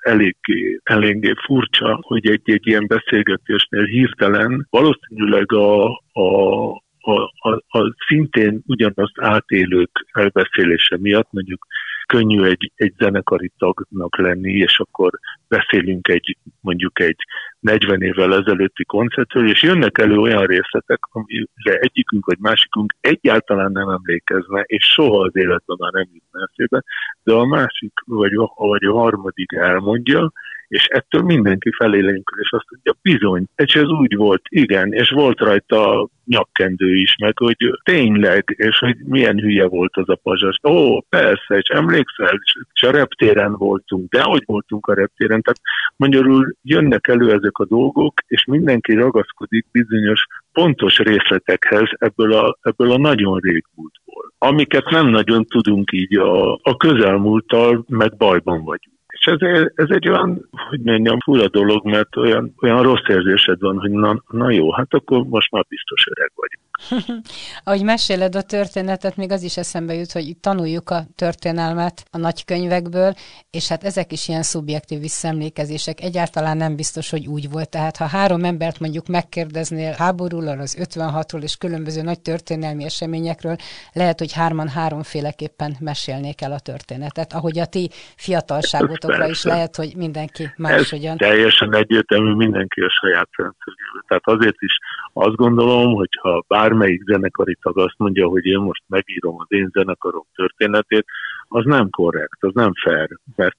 eléggé, 0.00 0.80
eléggé 0.82 1.32
furcsa, 1.46 1.98
hogy 2.02 2.26
egy-egy 2.26 2.66
ilyen 2.66 2.86
beszélgetésnél 2.86 3.84
hirtelen 3.84 4.66
valószínűleg 4.70 5.52
a, 5.52 5.86
a 6.12 6.82
a, 7.02 7.48
a, 7.48 7.78
a 7.78 7.94
szintén 8.06 8.62
ugyanazt 8.66 9.20
átélők 9.20 10.06
elbeszélése 10.12 10.96
miatt, 10.98 11.28
mondjuk 11.30 11.66
könnyű 12.10 12.42
egy, 12.42 12.72
egy 12.74 12.94
zenekari 12.98 13.52
tagnak 13.58 14.16
lenni, 14.16 14.52
és 14.52 14.78
akkor 14.78 15.10
beszélünk 15.48 16.08
egy 16.08 16.36
mondjuk 16.60 17.00
egy 17.00 17.16
40 17.60 18.02
évvel 18.02 18.34
ezelőtti 18.34 18.84
koncertről, 18.84 19.48
és 19.48 19.62
jönnek 19.62 19.98
elő 19.98 20.16
olyan 20.16 20.46
részletek, 20.46 20.98
amire 21.10 21.78
egyikünk 21.78 22.26
vagy 22.26 22.38
másikunk 22.38 22.96
egyáltalán 23.00 23.72
nem 23.72 23.88
emlékezne, 23.88 24.60
és 24.60 24.84
soha 24.84 25.20
az 25.20 25.36
életben 25.36 25.76
már 25.80 25.92
nem 25.92 26.08
jutna 26.12 26.48
eszébe, 26.50 26.82
de 27.22 27.32
a 27.32 27.44
másik 27.44 27.92
vagy 28.04 28.32
a, 28.32 28.52
vagy 28.56 28.84
a 28.84 28.92
harmadik 28.92 29.52
elmondja, 29.52 30.32
és 30.70 30.86
ettől 30.86 31.22
mindenki 31.22 31.70
felélénkül, 31.76 32.40
és 32.40 32.50
azt 32.50 32.64
mondja, 32.70 32.94
bizony, 33.02 33.44
és 33.56 33.74
ez 33.74 33.88
úgy 33.88 34.16
volt, 34.16 34.42
igen, 34.48 34.92
és 34.92 35.10
volt 35.10 35.38
rajta 35.38 36.08
nyakkendő 36.24 36.96
is, 36.96 37.16
meg 37.18 37.38
hogy 37.38 37.56
tényleg, 37.82 38.54
és 38.56 38.78
hogy 38.78 38.96
milyen 39.04 39.38
hülye 39.38 39.66
volt 39.66 39.96
az 39.96 40.08
a 40.08 40.18
pazsas. 40.22 40.56
Ó, 40.62 41.00
persze, 41.00 41.56
és 41.56 41.68
emlékszel, 41.68 42.38
és 42.72 42.82
a 42.82 42.90
reptéren 42.90 43.52
voltunk, 43.52 44.10
de 44.10 44.22
hogy 44.22 44.42
voltunk 44.46 44.86
a 44.86 44.94
reptéren, 44.94 45.42
tehát 45.42 45.60
magyarul 45.96 46.54
jönnek 46.62 47.06
elő 47.06 47.32
ezek 47.32 47.58
a 47.58 47.66
dolgok, 47.66 48.14
és 48.26 48.44
mindenki 48.44 48.92
ragaszkodik 48.92 49.66
bizonyos 49.72 50.26
pontos 50.52 50.98
részletekhez 50.98 51.88
ebből 51.98 52.32
a, 52.32 52.58
ebből 52.62 52.90
a 52.90 52.98
nagyon 52.98 53.38
régmúltból, 53.38 54.32
amiket 54.38 54.90
nem 54.90 55.06
nagyon 55.06 55.44
tudunk 55.44 55.92
így 55.92 56.16
a, 56.16 56.52
a 56.52 56.76
közelmúlttal, 56.76 57.84
meg 57.88 58.16
bajban 58.16 58.64
vagyunk. 58.64 58.98
És 59.20 59.26
ez, 59.26 59.66
ez 59.74 59.88
egy 59.88 60.08
olyan, 60.08 60.48
hogy 60.68 60.80
mondjam, 60.80 61.18
fura 61.18 61.48
dolog, 61.48 61.86
mert 61.86 62.16
olyan, 62.16 62.54
olyan 62.62 62.82
rossz 62.82 63.08
érzésed 63.08 63.60
van, 63.60 63.78
hogy 63.78 63.90
na, 63.90 64.22
na 64.28 64.50
jó, 64.50 64.72
hát 64.72 64.94
akkor 64.94 65.24
most 65.24 65.50
már 65.50 65.64
biztos 65.68 66.06
öreg 66.06 66.32
vagyok. 66.34 66.69
Ahogy 67.64 67.82
meséled 67.82 68.34
a 68.34 68.42
történetet, 68.42 69.16
még 69.16 69.32
az 69.32 69.42
is 69.42 69.56
eszembe 69.56 69.94
jut, 69.94 70.12
hogy 70.12 70.36
tanuljuk 70.40 70.90
a 70.90 71.04
történelmet 71.14 72.04
a 72.10 72.18
nagykönyvekből, 72.18 73.14
és 73.50 73.68
hát 73.68 73.84
ezek 73.84 74.12
is 74.12 74.28
ilyen 74.28 74.42
szubjektív 74.42 75.00
visszaemlékezések. 75.00 76.00
Egyáltalán 76.00 76.56
nem 76.56 76.76
biztos, 76.76 77.10
hogy 77.10 77.26
úgy 77.26 77.50
volt. 77.50 77.68
Tehát 77.68 77.96
ha 77.96 78.06
három 78.06 78.44
embert 78.44 78.80
mondjuk 78.80 79.06
megkérdeznél 79.06 79.92
háborúról, 79.92 80.58
az 80.60 80.76
56-ról 80.80 81.42
és 81.42 81.56
különböző 81.56 82.02
nagy 82.02 82.20
történelmi 82.20 82.84
eseményekről, 82.84 83.56
lehet, 83.92 84.18
hogy 84.18 84.32
hárman 84.32 84.68
háromféleképpen 84.68 85.76
mesélnék 85.80 86.40
el 86.40 86.52
a 86.52 86.58
történetet. 86.58 87.32
Ahogy 87.32 87.58
a 87.58 87.66
ti 87.66 87.90
fiatalságotokra 88.16 89.28
is 89.28 89.42
lehet, 89.42 89.76
hogy 89.76 89.92
mindenki 89.96 90.50
máshogyan. 90.56 91.16
Ez 91.18 91.28
teljesen 91.28 91.74
egyértelmű, 91.74 92.32
mindenki 92.34 92.80
a 92.80 92.90
saját 93.00 93.28
szemszögéből. 93.36 94.02
Tehát 94.06 94.26
azért 94.26 94.60
is 94.60 94.78
azt 95.12 95.36
gondolom, 95.36 95.94
hogy 95.94 96.08
ha 96.20 96.44
bár 96.48 96.69
bármelyik 96.70 97.02
zenekari 97.02 97.56
tag 97.62 97.78
azt 97.78 97.98
mondja, 97.98 98.26
hogy 98.26 98.46
én 98.46 98.58
most 98.58 98.82
megírom 98.86 99.36
az 99.38 99.46
én 99.48 99.70
zenekarom 99.72 100.24
történetét, 100.34 101.06
az 101.48 101.64
nem 101.64 101.90
korrekt, 101.90 102.42
az 102.42 102.54
nem 102.54 102.72
fair, 102.82 103.08
mert 103.36 103.56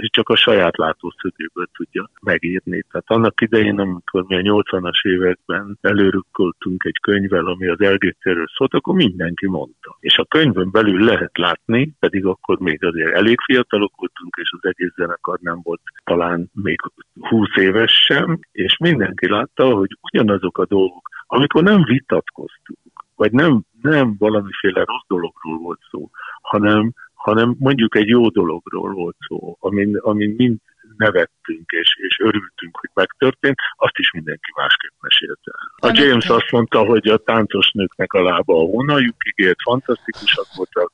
csak 0.00 0.28
a 0.28 0.36
saját 0.36 0.76
látószögéből 0.76 1.66
tudja 1.72 2.10
megírni. 2.20 2.82
Tehát 2.90 3.10
annak 3.10 3.40
idején, 3.40 3.78
amikor 3.78 4.24
mi 4.26 4.36
a 4.36 4.62
80-as 4.62 5.06
években 5.06 5.78
előrükkoltunk 5.80 6.84
egy 6.84 7.00
könyvvel, 7.00 7.46
ami 7.46 7.66
az 7.66 7.78
LGT-ről 7.78 8.46
szólt, 8.56 8.74
akkor 8.74 8.94
mindenki 8.94 9.46
mondta. 9.46 9.96
És 10.00 10.16
a 10.16 10.24
könyvön 10.24 10.70
belül 10.70 11.04
lehet 11.04 11.38
látni, 11.38 11.92
pedig 11.98 12.26
akkor 12.26 12.58
még 12.58 12.84
azért 12.84 13.14
elég 13.14 13.40
fiatalok 13.40 13.92
voltunk, 13.96 14.36
és 14.40 14.50
az 14.60 14.68
egész 14.68 14.92
zenekar 14.96 15.38
nem 15.40 15.60
volt 15.62 15.80
talán 16.04 16.50
még 16.52 16.78
20 17.20 17.48
éves 17.56 17.92
sem, 17.92 18.38
és 18.52 18.76
mindenki 18.76 19.28
látta, 19.28 19.74
hogy 19.74 19.98
ugyanazok 20.00 20.58
a 20.58 20.66
dolgok, 20.66 21.08
amikor 21.26 21.62
nem 21.62 21.82
vitatkoztunk, 21.84 22.78
vagy 23.14 23.32
nem, 23.32 23.62
nem 23.82 24.14
valamiféle 24.18 24.84
rossz 24.84 25.06
dologról 25.06 25.58
volt 25.58 25.80
szó, 25.90 26.10
hanem, 26.40 26.92
hanem 27.14 27.56
mondjuk 27.58 27.96
egy 27.96 28.08
jó 28.08 28.28
dologról 28.28 28.92
volt 28.92 29.16
szó, 29.28 29.56
amin, 29.60 29.96
amin 29.96 30.34
mind 30.36 30.58
nevettünk 30.96 31.70
és, 31.70 31.96
és 32.00 32.18
örültünk, 32.18 32.76
hogy 32.76 32.90
megtörtént, 32.94 33.56
azt 33.76 33.98
is 33.98 34.12
mindenki 34.12 34.50
másképp 34.56 34.92
mesélte. 35.00 35.52
A 35.76 35.90
James 35.94 36.28
azt 36.28 36.50
mondta, 36.50 36.84
hogy 36.84 37.08
a 37.08 37.16
táncos 37.16 37.70
nőknek 37.70 38.12
a 38.12 38.22
lába 38.22 38.54
a 38.54 38.66
hónaljukig 38.66 39.32
ért, 39.34 39.62
fantasztikusak 39.62 40.46
voltak, 40.56 40.92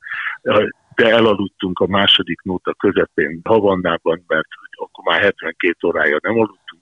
de 0.95 1.09
elaludtunk 1.09 1.79
a 1.79 1.87
második 1.87 2.41
nóta 2.41 2.73
közepén 2.73 3.39
Havannában, 3.43 4.23
mert 4.27 4.47
akkor 4.75 5.03
már 5.03 5.21
72 5.21 5.87
órája 5.87 6.17
nem 6.21 6.33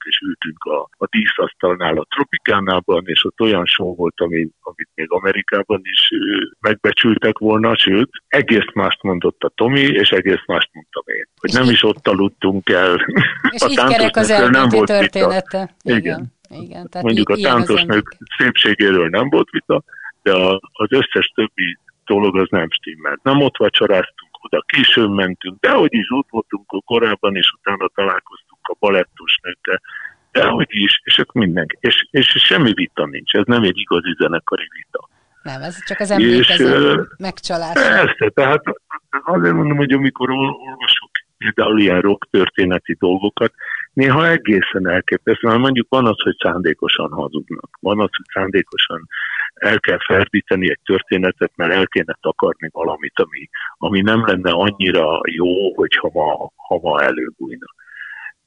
aludt, 0.01 0.05
és 0.05 0.19
ültünk 0.19 0.63
a, 0.63 0.89
a 0.97 1.07
díszasztalnál 1.09 1.97
a 1.97 2.05
Tropikánában, 2.09 3.03
és 3.05 3.25
ott 3.25 3.39
olyan 3.39 3.65
show 3.65 3.95
volt, 3.95 4.19
amit, 4.19 4.53
amit 4.61 4.89
még 4.95 5.11
Amerikában 5.11 5.81
is 5.83 6.09
megbecsültek 6.59 7.37
volna, 7.37 7.77
sőt, 7.77 8.09
egész 8.27 8.73
mást 8.73 9.03
mondott 9.03 9.41
a 9.41 9.51
Tomi, 9.55 9.81
és 9.81 10.09
egész 10.09 10.45
mást 10.45 10.69
mondtam 10.71 11.03
én. 11.05 11.27
Hogy 11.39 11.53
nem 11.53 11.69
is 11.69 11.83
ott 11.83 12.07
aludtunk 12.07 12.69
el. 12.69 12.95
És 13.55 13.61
a 13.61 13.69
így 13.69 13.83
kerek 13.83 14.15
az 14.15 14.27
nem 14.27 14.69
volt 14.69 14.87
története. 14.87 15.75
Igen. 15.83 15.99
Igen. 15.99 16.39
Igen, 16.63 16.89
tehát 16.89 17.05
mondjuk 17.05 17.29
a 17.29 17.35
táncos 17.35 17.83
nők 17.83 18.17
szépségéről 18.37 19.09
nem 19.09 19.29
volt 19.29 19.49
vita, 19.49 19.83
de 20.21 20.31
a, 20.31 20.59
az 20.71 20.91
összes 20.91 21.31
többi 21.35 21.77
dolog 22.05 22.37
az 22.37 22.47
nem 22.49 22.67
stimmelt. 22.69 23.23
Nem 23.23 23.41
ott 23.41 23.57
vacsoráztunk, 23.57 24.31
oda 24.41 24.63
későn 24.65 25.09
mentünk, 25.09 25.59
de 25.59 25.71
hogy 25.71 25.93
is 25.93 26.07
ott 26.09 26.27
voltunk 26.29 26.83
korábban, 26.85 27.35
és 27.35 27.51
utána 27.59 27.89
találkoztunk 27.95 28.50
a 28.71 28.75
balettus 28.79 29.39
nőkkel, 29.43 29.81
de 30.31 30.45
hogy 30.45 30.67
is, 30.69 31.01
és 31.03 31.17
ők 31.17 31.31
mindenki. 31.31 31.77
És, 31.79 32.07
és 32.11 32.27
semmi 32.27 32.73
vita 32.73 33.05
nincs, 33.05 33.33
ez 33.33 33.45
nem 33.45 33.63
egy 33.63 33.77
igazi 33.77 34.15
zenekari 34.17 34.67
vita. 34.75 35.09
Nem, 35.43 35.61
ez 35.61 35.85
csak 35.85 35.99
az 35.99 36.11
emlékező 36.11 37.07
megcsalás. 37.17 37.73
Persze, 37.73 38.29
tehát 38.29 38.63
azért 39.25 39.53
mondom, 39.53 39.77
hogy 39.77 39.91
amikor 39.91 40.29
olvasok 40.29 41.09
például 41.37 41.79
ilyen 41.79 42.01
rock 42.01 42.27
történeti 42.31 42.95
dolgokat, 42.99 43.53
néha 43.93 44.27
egészen 44.27 44.87
elképesztő, 44.87 45.47
mert 45.47 45.59
mondjuk 45.59 45.87
van 45.89 46.05
az, 46.05 46.21
hogy 46.21 46.35
szándékosan 46.39 47.11
hazudnak, 47.11 47.77
van 47.79 47.99
az, 47.99 48.09
hogy 48.15 48.25
szándékosan 48.33 49.07
el 49.53 49.79
kell 49.79 49.99
ferdíteni 50.05 50.69
egy 50.69 50.79
történetet, 50.83 51.51
mert 51.55 51.73
el 51.73 51.87
kéne 51.87 52.17
takarni 52.21 52.69
valamit, 52.71 53.19
ami, 53.19 53.49
ami 53.77 54.01
nem 54.01 54.25
lenne 54.25 54.51
annyira 54.51 55.19
jó, 55.23 55.73
hogyha 55.75 56.09
ma, 56.13 56.51
ha 56.55 56.79
ma 56.81 57.01
előbújna. 57.01 57.67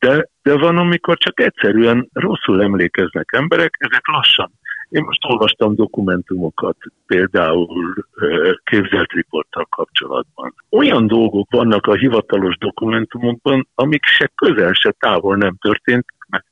De, 0.05 0.29
de 0.43 0.59
van, 0.59 0.77
amikor 0.77 1.17
csak 1.17 1.41
egyszerűen 1.41 2.09
rosszul 2.13 2.63
emlékeznek 2.63 3.29
emberek, 3.33 3.75
ezek 3.79 4.07
lassan 4.07 4.51
én 4.95 5.05
most 5.05 5.25
olvastam 5.25 5.75
dokumentumokat, 5.75 6.77
például 7.07 7.95
képzelt 8.65 9.13
riporttal 9.13 9.67
kapcsolatban. 9.71 10.55
Olyan 10.71 11.07
dolgok 11.07 11.51
vannak 11.51 11.87
a 11.87 11.95
hivatalos 11.95 12.59
dokumentumokban, 12.59 13.69
amik 13.75 14.05
se 14.05 14.31
közel, 14.35 14.73
se 14.73 14.95
távol 14.99 15.37
nem 15.37 15.57
történt 15.61 16.07
meg. 16.29 16.45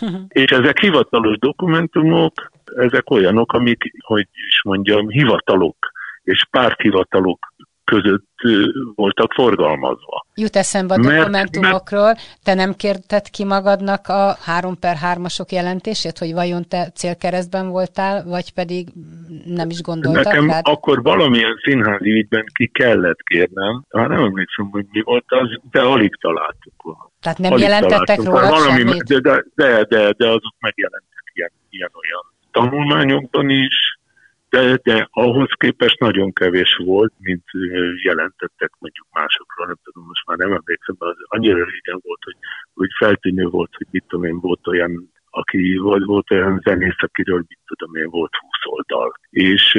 És 0.42 0.50
ezek 0.50 0.78
hivatalos 0.78 1.38
dokumentumok, 1.38 2.50
ezek 2.76 3.10
olyanok, 3.10 3.52
amik, 3.52 3.92
hogy 3.98 4.28
is 4.32 4.62
mondjam, 4.64 5.08
hivatalok 5.08 5.76
és 6.22 6.46
párthivatalok 6.50 7.52
között 7.84 8.26
voltak 8.94 9.32
forgalmazva. 9.32 10.26
Jut 10.34 10.56
eszembe 10.56 10.94
a 10.94 10.98
mert, 10.98 11.18
dokumentumokról, 11.18 12.02
mert, 12.02 12.20
te 12.42 12.54
nem 12.54 12.74
kérted 12.74 13.30
ki 13.30 13.44
magadnak 13.44 14.08
a 14.08 14.36
3 14.40 14.78
per 14.78 14.96
3-asok 15.02 15.48
jelentését, 15.48 16.18
hogy 16.18 16.32
vajon 16.32 16.68
te 16.68 16.90
célkeresztben 16.94 17.68
voltál, 17.68 18.24
vagy 18.24 18.52
pedig 18.52 18.88
nem 19.44 19.70
is 19.70 19.82
gondoltad? 19.82 20.24
Nekem 20.24 20.46
rád? 20.46 20.62
akkor 20.66 21.02
valamilyen 21.02 21.60
színházi 21.62 22.10
ügyben 22.10 22.44
ki 22.52 22.70
kellett 22.72 23.22
kérnem, 23.22 23.84
hát 23.90 24.08
nem 24.08 24.22
emlékszem, 24.22 24.68
hogy 24.70 24.86
mi 24.90 25.02
volt 25.02 25.24
az, 25.28 25.48
de 25.70 25.80
alig 25.80 26.16
találtuk. 26.20 27.10
Tehát 27.20 27.38
nem 27.38 27.52
alig 27.52 27.64
jelentettek 27.64 28.22
róla 28.22 28.48
valami, 28.48 28.78
semmit? 28.78 29.02
De, 29.02 29.20
de, 29.20 29.44
de, 29.54 29.84
de, 29.84 30.12
de 30.16 30.26
azok 30.26 30.54
megjelentek 30.58 31.30
ilyen, 31.32 31.50
ilyen 31.70 31.90
olyan 31.94 32.32
tanulmányokban 32.50 33.50
is, 33.50 33.98
de, 34.54 34.78
de 34.82 35.08
ahhoz 35.10 35.50
képest 35.56 35.98
nagyon 35.98 36.32
kevés 36.32 36.80
volt, 36.84 37.12
mint 37.18 37.44
jelentettek 38.02 38.70
mondjuk 38.78 39.06
másokról, 39.12 39.66
nem 39.66 39.78
tudom, 39.82 40.04
most 40.06 40.26
már 40.26 40.36
nem 40.36 40.52
emlékszem, 40.52 40.96
az 40.98 41.16
annyira 41.18 41.64
régen 41.64 42.00
volt, 42.02 42.22
hogy, 42.24 42.36
hogy 42.74 42.90
feltűnő 42.98 43.44
volt, 43.44 43.74
hogy 43.76 43.86
mit 43.90 44.04
tudom 44.08 44.24
én, 44.24 44.40
volt 44.40 44.66
olyan 44.66 45.12
aki 45.36 45.76
volt, 45.76 46.04
volt 46.04 46.30
olyan 46.30 46.60
zenész, 46.64 47.02
akiről 47.02 47.44
mit 47.48 47.58
tudom 47.66 47.94
én, 47.94 48.08
volt 48.10 48.32
20 48.62 48.74
oldal. 48.74 49.12
És, 49.30 49.74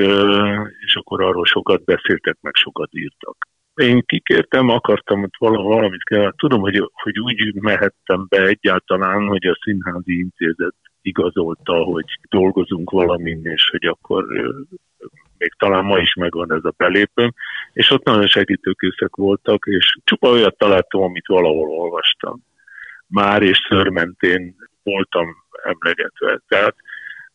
és 0.86 0.96
akkor 0.96 1.22
arról 1.22 1.46
sokat 1.46 1.84
beszéltek, 1.84 2.38
meg 2.41 2.55
sokat 2.55 2.89
írtak. 2.91 3.38
Én 3.75 4.03
kikértem, 4.05 4.70
akartam 4.70 5.20
hogy 5.20 5.29
valamit 5.39 6.03
kell. 6.03 6.34
Tudom, 6.38 6.62
hogy, 6.62 6.89
hogy 6.94 7.20
úgy 7.20 7.53
mehettem 7.53 8.25
be 8.29 8.41
egyáltalán, 8.41 9.27
hogy 9.27 9.46
a 9.46 9.58
színházi 9.63 10.17
intézet 10.17 10.75
igazolta, 11.05 11.74
hogy 11.74 12.05
dolgozunk 12.29 12.89
valamin, 12.89 13.45
és 13.45 13.69
hogy 13.69 13.85
akkor 13.85 14.25
még 15.38 15.53
talán 15.57 15.85
ma 15.85 15.97
is 15.97 16.13
megvan 16.13 16.53
ez 16.53 16.63
a 16.63 16.74
belépőm, 16.77 17.33
és 17.74 17.91
ott 17.91 18.03
nagyon 18.05 18.27
segítőkészek 18.27 19.15
voltak, 19.15 19.65
és 19.65 19.98
csupa 20.03 20.29
olyat 20.29 20.57
találtam, 20.57 21.01
amit 21.01 21.27
valahol 21.27 21.70
olvastam. 21.70 22.44
Már 23.07 23.41
és 23.41 23.57
szörmentén 23.70 24.55
voltam 24.83 25.27
emlegetve. 25.63 26.41
Tehát, 26.48 26.75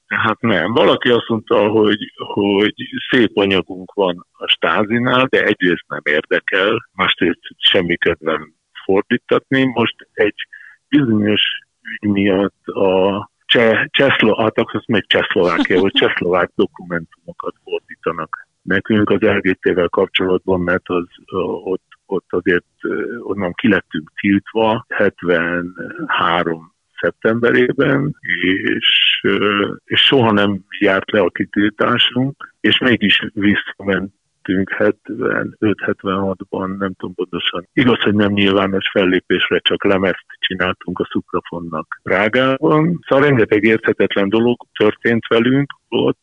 tehát 0.07 0.41
nem. 0.41 0.73
Valaki 0.73 1.09
azt 1.09 1.29
mondta, 1.29 1.69
hogy, 1.69 2.13
hogy 2.17 2.75
szép 3.11 3.37
anyagunk 3.37 3.93
van 3.93 4.27
a 4.33 4.47
stázinál, 4.49 5.27
de 5.27 5.45
egyrészt 5.45 5.85
nem 5.89 6.03
érdekel, 6.05 6.89
másrészt 6.93 7.41
semmi 7.59 7.97
kedvem 7.97 8.55
fordítatni. 8.85 9.65
Most 9.65 10.09
egy 10.13 10.47
bizonyos 10.89 11.43
ügy 11.83 12.11
miatt 12.11 12.67
a 12.67 13.31
cseh, 13.51 13.85
csehszlo, 13.91 14.35
hát 14.37 14.59
akkor 14.59 14.83
még 14.87 15.07
Csehszlovákia, 15.07 15.81
vagy 15.81 15.93
csehszlovák 15.93 16.51
dokumentumokat 16.55 17.55
fordítanak 17.65 18.49
nekünk 18.63 19.11
az 19.11 19.21
LGT-vel 19.21 19.89
kapcsolatban, 19.89 20.61
mert 20.61 20.89
az 20.89 21.07
ott, 21.65 21.89
ott 22.07 22.27
azért 22.29 22.65
onnan 23.19 23.53
kilettünk 23.53 24.13
tiltva 24.21 24.85
73 24.89 26.75
szeptemberében, 27.01 28.17
és, 28.63 29.21
és 29.85 30.01
soha 30.01 30.33
nem 30.33 30.65
járt 30.79 31.11
le 31.11 31.21
a 31.21 31.31
kitiltásunk, 31.31 32.55
és 32.61 32.79
mégis 32.79 33.27
visszament 33.33 34.13
vettünk 34.51 34.75
75-76-ban, 34.79 36.77
nem 36.79 36.93
tudom 36.95 37.15
pontosan. 37.15 37.69
Igaz, 37.73 38.01
hogy 38.03 38.15
nem 38.15 38.33
nyilvános 38.33 38.91
fellépésre, 38.93 39.59
csak 39.59 39.85
lemezt 39.85 40.27
csináltunk 40.39 40.99
a 40.99 41.09
Szuprafonnak 41.11 42.01
Prágában. 42.03 42.99
Szóval 43.09 43.25
rengeteg 43.25 43.65
érthetetlen 43.65 44.29
dolog 44.29 44.67
történt 44.79 45.27
velünk 45.27 45.73
ott. 45.89 46.21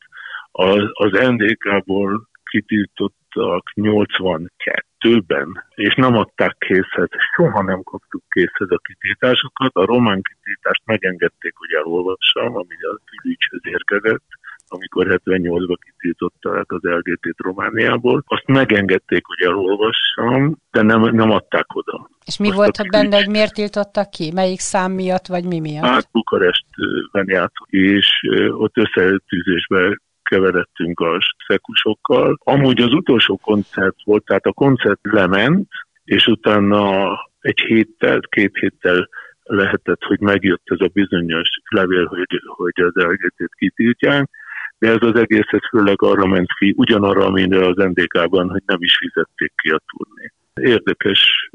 Az, 0.52 0.84
az 0.92 1.12
NDK-ból 1.12 2.28
kitiltottak 2.44 3.64
82-ben, 3.76 5.66
és 5.76 5.96
nem 5.96 6.16
adták 6.18 6.56
készhez, 6.58 7.10
soha 7.36 7.64
nem 7.64 7.84
kaptuk 7.84 8.24
készhez 8.30 8.72
a 8.72 8.78
kitiltásokat. 8.78 9.76
A 9.76 9.86
román 9.86 10.22
kitiltást 10.22 10.82
megengedték, 10.86 11.54
hogy 11.56 11.74
elolvassam, 11.74 12.56
ami 12.56 12.76
a 12.82 13.00
külügyhöz 13.06 13.62
érkezett 13.64 14.26
amikor 14.68 15.22
78-ban 15.26 15.78
kitiltották 15.80 16.72
az 16.72 16.80
LGT-t 16.82 17.38
Romániából. 17.38 18.24
Azt 18.26 18.48
megengedték, 18.48 19.26
hogy 19.26 19.48
elolvassam, 19.48 20.58
de 20.72 20.82
nem, 20.82 21.02
nem 21.02 21.32
adták 21.32 21.76
oda. 21.76 22.10
És 22.26 22.38
mi 22.38 22.46
Most 22.46 22.58
volt 22.58 22.80
ott 22.80 22.90
benne, 22.90 23.16
hogy 23.16 23.30
miért 23.30 23.54
tiltottak 23.54 24.10
ki? 24.10 24.32
Melyik 24.34 24.60
szám 24.60 24.92
miatt, 24.92 25.28
vagy 25.28 25.44
mi 25.44 25.60
miatt? 25.60 25.86
Hát 25.86 26.10
Bukarestben 26.12 27.26
játszott, 27.26 27.70
és 27.70 28.08
ott 28.50 28.78
összetűzésbe 28.78 30.00
keveredtünk 30.24 31.00
a 31.00 31.18
szekusokkal. 31.48 32.38
Amúgy 32.44 32.82
az 32.82 32.92
utolsó 32.92 33.38
koncert 33.38 33.96
volt, 34.04 34.26
tehát 34.26 34.46
a 34.46 34.54
koncert 34.54 35.00
lement, 35.02 35.68
és 36.04 36.28
utána 36.28 37.10
egy 37.40 37.60
héttel, 37.60 38.20
két 38.20 38.58
héttel 38.58 39.10
lehetett, 39.44 40.04
hogy 40.04 40.20
megjött 40.20 40.64
ez 40.64 40.80
a 40.80 40.90
bizonyos 40.94 41.50
levél, 41.70 42.06
hogy, 42.06 42.42
hogy 42.46 42.84
az 42.84 42.94
LGT-t 42.94 43.56
kitiltják, 43.56 44.30
de 44.80 44.88
ez 44.88 44.98
az 45.00 45.16
egész 45.16 45.48
ez 45.48 45.68
főleg 45.70 46.02
arra 46.02 46.26
ment 46.26 46.54
ki, 46.60 46.74
ugyanarra, 46.78 47.26
amire 47.26 47.66
az 47.66 47.76
NDK-ban, 47.76 48.50
hogy 48.50 48.64
nem 48.66 48.78
is 48.82 48.98
fizették 48.98 49.54
ki 49.56 49.70
a 49.70 49.82
turné. 49.86 50.32
Érdekes 50.72 51.50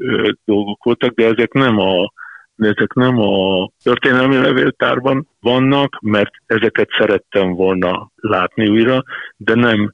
dolgok 0.45 0.83
voltak, 0.83 1.13
de 1.13 1.25
ezek 1.25 1.53
nem 1.53 1.79
a 1.79 2.13
ezek 2.57 2.93
nem 2.93 3.19
a 3.19 3.69
történelmi 3.83 4.35
levéltárban 4.35 5.27
vannak, 5.39 5.99
mert 6.01 6.31
ezeket 6.45 6.89
szerettem 6.97 7.53
volna 7.53 8.11
látni 8.15 8.67
újra, 8.67 9.03
de 9.37 9.53
nem, 9.53 9.93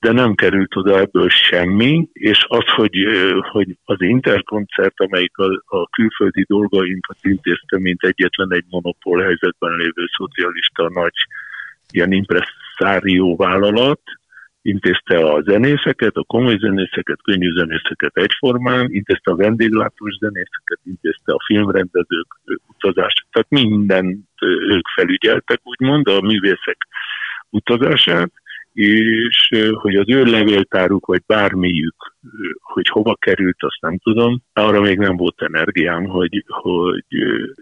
de 0.00 0.12
nem 0.12 0.34
került 0.34 0.76
oda 0.76 0.98
ebből 0.98 1.28
semmi, 1.28 2.08
és 2.12 2.44
az, 2.48 2.64
hogy, 2.76 2.96
hogy 3.50 3.76
az 3.84 4.00
interkoncert, 4.00 5.00
amelyik 5.00 5.36
a, 5.36 5.62
a 5.66 5.88
külföldi 5.88 6.44
dolgainkat 6.48 7.18
intézte, 7.22 7.78
mint 7.78 8.02
egyetlen 8.02 8.52
egy 8.52 8.64
monopól 8.70 9.22
helyzetben 9.22 9.76
lévő 9.76 10.04
szocialista 10.16 10.88
nagy 10.88 11.14
ilyen 11.92 12.12
impresszárió 12.12 13.36
vállalat, 13.36 14.00
intézte 14.62 15.18
a 15.18 15.42
zenészeket, 15.42 16.16
a 16.16 16.24
komoly 16.24 16.56
zenészeket, 16.58 17.22
könnyű 17.22 17.52
zenészeket 17.52 18.16
egyformán, 18.16 18.86
intézte 18.90 19.30
a 19.30 19.36
vendéglátós 19.36 20.16
zenészeket, 20.20 20.80
intézte 20.84 21.32
a 21.32 21.44
filmrendezők 21.46 22.40
utazást, 22.66 23.26
tehát 23.30 23.50
mindent 23.50 24.26
ők 24.68 24.88
felügyeltek, 24.94 25.60
úgymond, 25.62 26.08
a 26.08 26.20
művészek 26.20 26.78
utazását, 27.50 28.30
és 28.78 29.48
hogy 29.72 29.96
az 29.96 30.04
ő 30.06 30.24
levéltáruk, 30.24 31.06
vagy 31.06 31.22
bármiük, 31.26 31.94
hogy 32.60 32.88
hova 32.88 33.14
került, 33.14 33.56
azt 33.58 33.80
nem 33.80 33.98
tudom. 33.98 34.42
Arra 34.52 34.80
még 34.80 34.98
nem 34.98 35.16
volt 35.16 35.42
energiám, 35.42 36.04
hogy, 36.04 36.44
hogy 36.46 37.04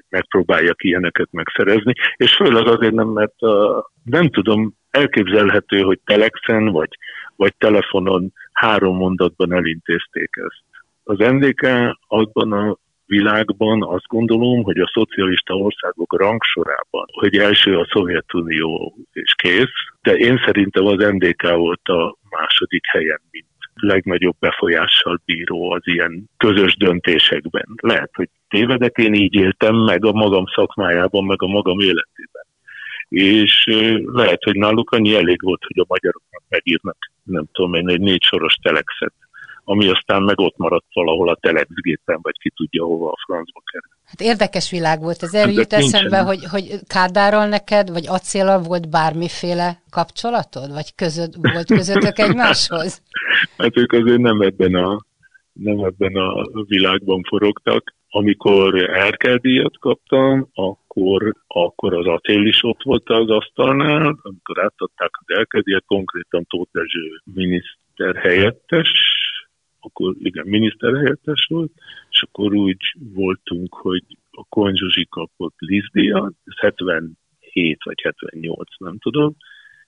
megpróbáljak 0.09 0.85
ilyeneket 0.85 1.29
megszerezni, 1.31 1.93
és 2.17 2.35
főleg 2.35 2.67
azért 2.67 2.95
nem, 2.95 3.09
mert 3.09 3.41
a, 3.41 3.91
nem 4.05 4.29
tudom, 4.29 4.75
elképzelhető, 4.91 5.81
hogy 5.81 6.01
telexen 6.05 6.65
vagy, 6.65 6.91
vagy 7.37 7.55
telefonon 7.59 8.33
három 8.53 8.97
mondatban 8.97 9.53
elintézték 9.53 10.31
ezt. 10.33 10.65
Az 11.05 11.19
NDK 11.19 11.67
abban 12.07 12.53
a 12.53 12.77
világban 13.07 13.83
azt 13.83 14.07
gondolom, 14.07 14.63
hogy 14.63 14.79
a 14.79 14.91
szocialista 14.93 15.55
országok 15.55 16.19
rangsorában, 16.19 17.07
hogy 17.13 17.37
első 17.37 17.79
a 17.79 17.89
Szovjetunió 17.91 18.97
és 19.13 19.35
kész, 19.35 19.75
de 20.03 20.17
én 20.17 20.43
szerintem 20.45 20.87
az 20.87 20.97
NDK 20.97 21.43
volt 21.43 21.89
a 21.89 22.17
második 22.31 22.87
helyen, 22.87 23.21
mint 23.31 23.47
legnagyobb 23.75 24.37
befolyással 24.39 25.21
bíró 25.25 25.71
az 25.71 25.83
ilyen 25.85 26.31
közös 26.37 26.77
döntésekben. 26.77 27.67
Lehet, 27.83 28.11
hogy 28.13 28.29
tévedek, 28.49 28.97
én 28.97 29.15
így 29.15 29.35
éltem 29.35 29.75
meg 29.75 30.05
a 30.05 30.13
magam 30.13 30.45
szakmájában, 30.55 31.25
meg 31.25 31.43
a 31.43 31.47
magam 31.47 31.79
életében. 31.79 32.45
És 33.09 33.65
lehet, 34.05 34.43
hogy 34.43 34.55
náluk 34.55 34.91
annyi 34.91 35.15
elég 35.15 35.43
volt, 35.43 35.65
hogy 35.65 35.79
a 35.79 35.85
magyaroknak 35.89 36.43
megírnak, 36.49 36.97
nem 37.23 37.45
tudom 37.53 37.75
én, 37.75 37.89
egy 37.89 38.01
négy 38.01 38.23
soros 38.23 38.55
telexet 38.55 39.13
ami 39.69 39.89
aztán 39.89 40.23
meg 40.23 40.39
ott 40.39 40.57
maradt 40.57 40.87
valahol 40.93 41.29
a 41.29 41.39
telexgépen, 41.41 42.19
vagy 42.23 42.39
ki 42.39 42.53
tudja 42.57 42.85
hova 42.85 43.11
a 43.11 43.19
francba 43.27 43.61
kerül. 43.73 43.91
Hát 44.05 44.21
érdekes 44.21 44.71
világ 44.71 45.01
volt. 45.01 45.23
Ez 45.23 45.35
erről 45.35 45.53
jut 45.53 45.73
eszembe, 45.73 46.19
hogy, 46.19 46.45
hogy 46.51 46.65
Kádárral 46.87 47.47
neked, 47.47 47.91
vagy 47.91 48.07
acéllal 48.09 48.61
volt 48.63 48.91
bármiféle 48.91 49.83
kapcsolatod? 49.91 50.73
Vagy 50.73 50.95
között, 50.95 51.35
volt 51.53 51.67
közöttök 51.67 52.19
egymáshoz? 52.19 53.03
hát 53.59 53.77
ők 53.77 53.93
azért 53.93 54.21
nem 54.21 54.41
ebben 54.41 54.75
a, 54.75 55.05
nem 55.53 55.79
ebben 55.79 56.15
a 56.15 56.45
világban 56.67 57.23
forogtak. 57.29 57.95
Amikor 58.09 58.75
Erkel 58.91 59.41
kaptam, 59.81 60.49
akkor, 60.55 61.35
akkor 61.47 61.95
az 61.95 62.07
acél 62.07 62.47
is 62.47 62.65
ott 62.65 62.83
volt 62.83 63.09
az 63.09 63.31
asztalnál, 63.31 64.19
amikor 64.23 64.63
átadták 64.63 65.11
az 65.13 65.37
Erkel 65.39 65.83
konkrétan 65.87 66.45
Tóth 66.49 66.71
Dezső 66.73 67.21
miniszter 67.25 68.17
helyettes, 68.17 68.89
akkor 69.87 70.15
igen, 70.19 70.47
miniszterhelyettes 70.47 71.47
volt, 71.51 71.73
és 72.11 72.23
akkor 72.23 72.55
úgy 72.55 72.95
voltunk, 73.15 73.75
hogy 73.75 74.05
a 74.31 74.45
Konzsuzsi 74.49 75.07
kapott 75.11 75.55
Lizdíjat, 75.59 76.35
ez 76.45 76.59
77 76.59 77.85
vagy 77.85 78.01
78, 78.03 78.69
nem 78.79 78.99
tudom, 78.99 79.37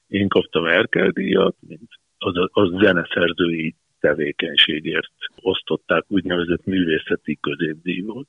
én 0.09 0.29
kaptam 0.29 0.65
Erkel 0.65 1.09
díjat, 1.09 1.57
mint 1.69 1.91
az, 2.19 2.35
az 2.53 2.69
zeneszerzői 2.81 3.75
tevékenységért 4.01 5.13
osztották, 5.41 6.05
úgynevezett 6.09 6.65
művészeti 6.65 7.39
középdíj 7.41 8.01
volt. 8.01 8.29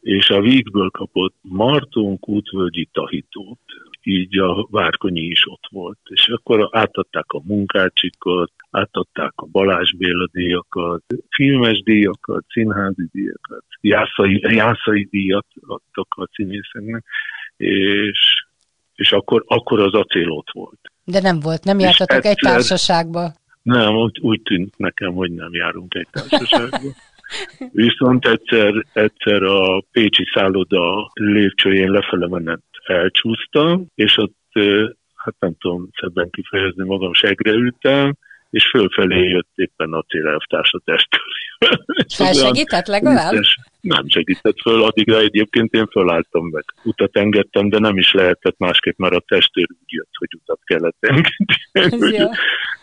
És 0.00 0.30
a 0.30 0.40
Vígből 0.40 0.90
kapott 0.90 1.34
Marton 1.40 2.18
Kútvölgyi 2.18 2.88
Tahitót, 2.92 3.60
így 4.02 4.38
a 4.38 4.66
Várkonyi 4.70 5.20
is 5.20 5.46
ott 5.46 5.64
volt. 5.70 5.98
És 6.04 6.28
akkor 6.28 6.68
átadták 6.70 7.32
a 7.32 7.42
munkácsikat, 7.44 8.52
átadták 8.74 9.32
a 9.36 9.46
Balázs 9.46 9.92
Béla 9.92 10.28
díjakat, 10.32 11.02
filmes 11.28 11.82
díjakat, 11.82 12.44
színházi 12.48 13.08
díjakat, 13.12 13.64
jászai, 13.80 14.40
jászai 14.54 15.08
díjat 15.10 15.46
adtak 15.60 16.06
a 16.08 16.28
színészeknek, 16.32 17.04
és, 17.56 18.18
és 18.94 19.12
akkor, 19.12 19.44
akkor 19.46 19.80
az 19.80 19.92
acél 19.92 20.30
ott 20.30 20.50
volt. 20.52 20.80
De 21.04 21.20
nem 21.20 21.40
volt, 21.40 21.64
nem 21.64 21.78
jártatok 21.78 22.24
egy 22.24 22.36
társaságba? 22.36 23.32
Nem, 23.62 23.96
úgy, 23.96 24.18
úgy 24.20 24.42
tűnt 24.42 24.78
nekem, 24.78 25.12
hogy 25.12 25.32
nem 25.32 25.52
járunk 25.52 25.94
egy 25.94 26.08
társaságba. 26.10 26.78
Viszont 27.72 28.26
egyszer, 28.26 28.86
egyszer 28.92 29.42
a 29.42 29.80
Pécsi 29.92 30.24
szálloda 30.34 31.10
lépcsőjén 31.12 31.90
lefele 31.90 32.28
menet 32.28 32.62
elcsúsztam, 32.84 33.86
és 33.94 34.16
ott, 34.16 34.36
hát 35.14 35.34
nem 35.38 35.54
tudom 35.58 35.88
szebben 36.00 36.30
kifejezni 36.30 36.84
magam, 36.84 37.12
segre 37.12 37.52
ültem, 37.52 38.16
és 38.54 38.68
fölfelé 38.70 39.28
jött 39.28 39.52
éppen 39.54 39.92
a 39.92 40.02
célelvtárs 40.02 40.72
a 40.72 40.80
testkörében. 40.84 42.06
Felsegített 42.16 42.86
legalább? 42.86 43.32
Nem 43.84 44.08
segített 44.08 44.60
föl, 44.60 44.82
addigra 44.82 45.18
egyébként 45.18 45.72
én 45.72 45.86
fölálltam 45.86 46.46
meg. 46.46 46.64
Utat 46.84 47.16
engedtem, 47.16 47.68
de 47.68 47.78
nem 47.78 47.96
is 47.96 48.12
lehetett 48.12 48.58
másképp, 48.58 48.98
mert 48.98 49.14
a 49.14 49.24
testőr 49.26 49.68
úgy 49.70 49.92
jött, 49.92 50.12
hogy 50.18 50.28
utat 50.34 50.60
kellett 50.64 50.96
engedni. 51.00 52.18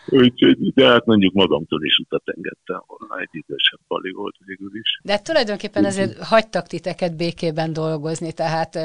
Úgyhogy, 0.06 0.72
de 0.74 0.86
hát 0.86 1.06
mondjuk 1.06 1.32
magamtól 1.32 1.84
is 1.84 1.98
utat 1.98 2.22
engedtem 2.24 2.82
volna, 2.86 3.20
egy 3.20 3.28
idősebb 3.32 3.80
pali 3.88 4.12
volt 4.12 4.34
végül 4.44 4.70
is. 4.72 5.00
De 5.02 5.18
tulajdonképpen 5.18 5.84
azért 5.84 6.22
hagytak 6.22 6.66
titeket 6.66 7.16
békében 7.16 7.72
dolgozni, 7.72 8.32
tehát 8.32 8.78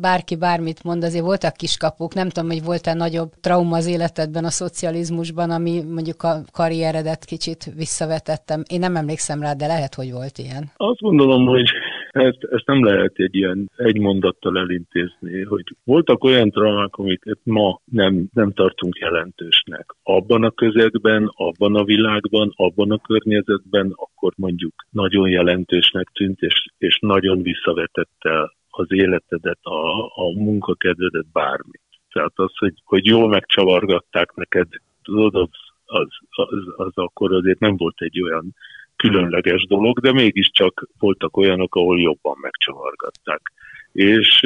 bárki 0.00 0.36
bármit 0.36 0.82
mond, 0.82 1.04
azért 1.04 1.24
voltak 1.24 1.56
kiskapuk, 1.56 2.14
nem 2.14 2.28
tudom, 2.28 2.50
hogy 2.50 2.64
volt-e 2.64 2.94
nagyobb 2.94 3.32
trauma 3.40 3.76
az 3.76 3.86
életedben 3.86 4.44
a 4.44 4.50
szocializmusban, 4.50 5.50
ami 5.50 5.82
mondjuk 5.82 6.22
a 6.22 6.40
karrieredet 6.52 7.24
kicsit 7.24 7.72
visszavetettem. 7.74 8.62
Én 8.70 8.78
nem 8.78 8.96
emlékszem 8.96 9.40
rá, 9.40 9.52
de 9.52 9.66
lehet, 9.66 9.94
hogy 9.94 10.12
volt 10.12 10.38
ilyen. 10.38 10.70
Azt 10.76 11.00
gondolom, 11.00 11.35
hogy 11.44 11.70
ezt, 12.10 12.44
ezt 12.50 12.66
nem 12.66 12.84
lehet 12.84 13.12
egy 13.14 13.34
ilyen 13.34 13.70
egy 13.76 13.98
mondattal 13.98 14.58
elintézni, 14.58 15.42
hogy 15.42 15.64
voltak 15.84 16.24
olyan 16.24 16.50
traumák, 16.50 16.94
amiket 16.94 17.38
ma 17.42 17.80
nem, 17.84 18.28
nem 18.32 18.52
tartunk 18.52 18.98
jelentősnek. 18.98 19.94
Abban 20.02 20.44
a 20.44 20.50
közegben, 20.50 21.30
abban 21.34 21.74
a 21.74 21.84
világban, 21.84 22.52
abban 22.56 22.90
a 22.90 22.98
környezetben, 22.98 23.92
akkor 23.94 24.32
mondjuk 24.36 24.74
nagyon 24.90 25.28
jelentősnek 25.28 26.08
tűnt, 26.12 26.40
és, 26.40 26.64
és 26.78 26.98
nagyon 27.00 27.42
visszavetette 27.42 28.54
az 28.68 28.86
életedet, 28.88 29.58
a, 29.62 30.04
a 30.04 30.32
munkakedvedet, 30.34 31.32
bármit. 31.32 31.80
Tehát 32.12 32.32
az, 32.34 32.56
hogy, 32.56 32.74
hogy 32.84 33.06
jól 33.06 33.28
megcsavargatták 33.28 34.34
neked, 34.34 34.68
tudod, 35.02 35.34
az, 35.34 35.48
az, 35.84 36.08
az, 36.28 36.46
az 36.76 36.92
akkor 36.94 37.32
azért 37.32 37.58
nem 37.58 37.76
volt 37.76 38.00
egy 38.00 38.22
olyan 38.22 38.54
különleges 38.96 39.66
dolog, 39.66 40.00
de 40.00 40.12
mégiscsak 40.12 40.88
voltak 40.98 41.36
olyanok, 41.36 41.74
ahol 41.74 42.00
jobban 42.00 42.36
megcsavargatták. 42.40 43.52
És, 43.92 44.40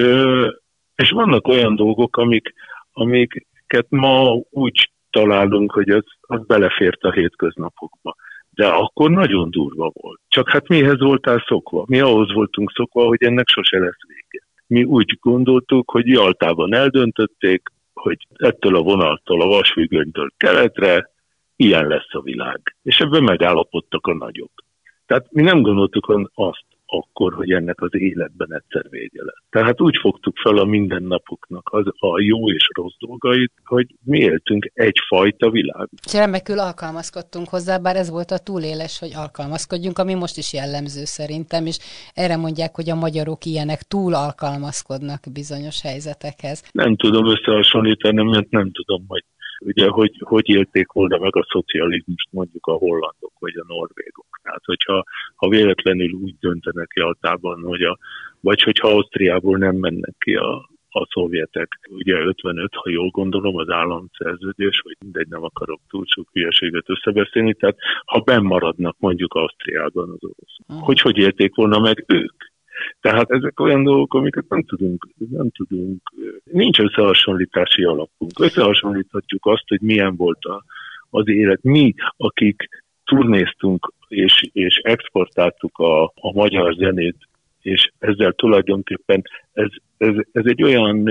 és 0.95 1.11
vannak 1.11 1.49
olyan 1.49 1.77
dolgok, 1.77 2.17
amik, 2.17 2.55
amiket 2.93 3.87
ma 3.89 4.41
úgy 4.51 4.91
találunk, 5.11 5.73
hogy 5.73 5.91
ez, 5.91 6.03
az 6.21 6.47
belefért 6.47 7.03
a 7.03 7.13
hétköznapokba. 7.13 8.15
De 8.51 8.67
akkor 8.67 9.11
nagyon 9.11 9.51
durva 9.51 9.91
volt. 9.95 10.21
Csak 10.29 10.49
hát 10.49 10.69
mihez 10.69 10.99
voltál 10.99 11.45
szokva? 11.47 11.85
Mi 11.87 12.01
ahhoz 12.01 12.33
voltunk 12.33 12.73
szokva, 12.75 13.07
hogy 13.07 13.23
ennek 13.23 13.49
sose 13.49 13.79
lesz 13.79 14.07
vége. 14.07 14.47
Mi 14.67 14.85
úgy 14.85 15.19
gondoltuk, 15.21 15.91
hogy 15.91 16.07
Jaltában 16.07 16.75
eldöntötték, 16.75 17.63
hogy 17.93 18.27
ettől 18.37 18.77
a 18.77 18.83
vonaltól, 18.83 19.43
a 19.43 19.47
vasfüggönytől 19.47 20.31
keletre 20.37 21.11
ilyen 21.61 21.87
lesz 21.87 22.15
a 22.15 22.21
világ. 22.21 22.61
És 22.83 22.99
ebben 22.99 23.23
megállapodtak 23.23 24.07
a 24.07 24.15
nagyok. 24.15 24.53
Tehát 25.07 25.27
mi 25.31 25.43
nem 25.43 25.63
gondoltuk 25.63 26.29
azt 26.35 26.65
akkor, 26.91 27.35
hogy 27.35 27.51
ennek 27.51 27.81
az 27.81 27.95
életben 27.95 28.55
egyszer 28.55 28.91
vége 28.91 29.23
lesz. 29.25 29.43
Tehát 29.51 29.81
úgy 29.81 29.97
fogtuk 30.01 30.37
fel 30.37 30.57
a 30.57 30.65
mindennapoknak 30.65 31.69
az, 31.73 31.87
a 31.87 32.21
jó 32.21 32.51
és 32.51 32.69
rossz 32.75 32.95
dolgait, 32.99 33.53
hogy 33.65 33.87
mi 34.05 34.19
éltünk 34.19 34.71
egyfajta 34.75 35.51
világ. 35.51 35.89
Remekül 36.13 36.59
alkalmazkodtunk 36.59 37.49
hozzá, 37.49 37.79
bár 37.79 37.97
ez 37.97 38.11
volt 38.11 38.31
a 38.31 38.39
túléles, 38.39 38.99
hogy 38.99 39.13
alkalmazkodjunk, 39.15 39.99
ami 39.99 40.15
most 40.15 40.37
is 40.37 40.53
jellemző 40.53 41.05
szerintem, 41.05 41.67
és 41.67 41.79
erre 42.15 42.37
mondják, 42.37 42.75
hogy 42.75 42.91
a 42.91 42.95
magyarok 42.95 43.45
ilyenek 43.45 43.83
túl 43.83 44.15
alkalmazkodnak 44.15 45.21
bizonyos 45.33 45.83
helyzetekhez. 45.83 46.69
Nem 46.73 46.97
tudom 46.97 47.27
összehasonlítani, 47.27 48.23
mert 48.23 48.51
nem 48.51 48.71
tudom, 48.73 49.05
hogy 49.09 49.25
ugye, 49.61 49.89
hogy, 49.89 50.23
hogy 50.25 50.49
élték 50.49 50.93
volna 50.93 51.19
meg 51.19 51.37
a 51.37 51.47
szocializmust 51.51 52.29
mondjuk 52.31 52.67
a 52.67 52.73
hollandok 52.73 53.33
vagy 53.39 53.57
a 53.57 53.65
norvégok. 53.67 54.27
Tehát, 54.43 54.65
hogyha 54.65 55.05
ha 55.35 55.49
véletlenül 55.49 56.13
úgy 56.13 56.35
döntenek 56.41 56.91
Jaltában, 56.95 57.63
hogy 57.63 57.83
a, 57.83 57.99
vagy 58.41 58.63
hogyha 58.63 58.89
Ausztriából 58.89 59.59
nem 59.59 59.77
mennek 59.77 60.15
ki 60.19 60.35
a, 60.35 60.71
a 60.91 61.07
szovjetek. 61.11 61.69
Ugye 61.91 62.15
55, 62.19 62.75
ha 62.75 62.91
jól 62.91 63.09
gondolom, 63.09 63.57
az 63.57 63.71
államszerződés, 63.71 64.81
vagy 64.85 64.97
mindegy, 65.01 65.29
nem 65.29 65.43
akarok 65.43 65.81
túl 65.89 66.05
sok 66.07 66.29
hülyeséget 66.33 66.91
összebeszélni, 66.91 67.55
tehát 67.55 67.77
ha 68.05 68.21
benn 68.21 68.45
maradnak 68.45 68.97
mondjuk 68.99 69.35
Ausztriában 69.35 70.09
az 70.11 70.23
oroszok, 70.23 70.87
hogy 70.87 71.01
hogy 71.01 71.17
élték 71.17 71.55
volna 71.55 71.79
meg 71.79 72.05
ők? 72.07 72.50
Tehát 73.01 73.31
ezek 73.31 73.61
olyan 73.61 73.83
dolgok, 73.83 74.15
amiket 74.15 74.49
nem 74.49 74.63
tudunk, 74.63 75.09
nem 75.31 75.51
tudunk, 75.51 76.13
nincs 76.45 76.79
összehasonlítási 76.79 77.85
alapunk. 77.85 78.39
Összehasonlíthatjuk 78.41 79.47
azt, 79.47 79.69
hogy 79.69 79.81
milyen 79.81 80.17
volt 80.17 80.45
a, 80.45 80.65
az 81.11 81.29
élet. 81.29 81.63
Mi, 81.63 81.95
akik 82.17 82.69
turnéztunk 83.05 83.93
és, 84.09 84.49
és 84.53 84.81
exportáltuk 84.83 85.79
a, 85.79 86.05
a 86.05 86.33
magyar 86.33 86.75
zenét, 86.75 87.17
és 87.63 87.91
ezzel 87.99 88.33
tulajdonképpen 88.33 89.23
ez, 89.53 89.69
ez, 89.97 90.15
ez 90.33 90.45
egy 90.45 90.63
olyan, 90.63 91.09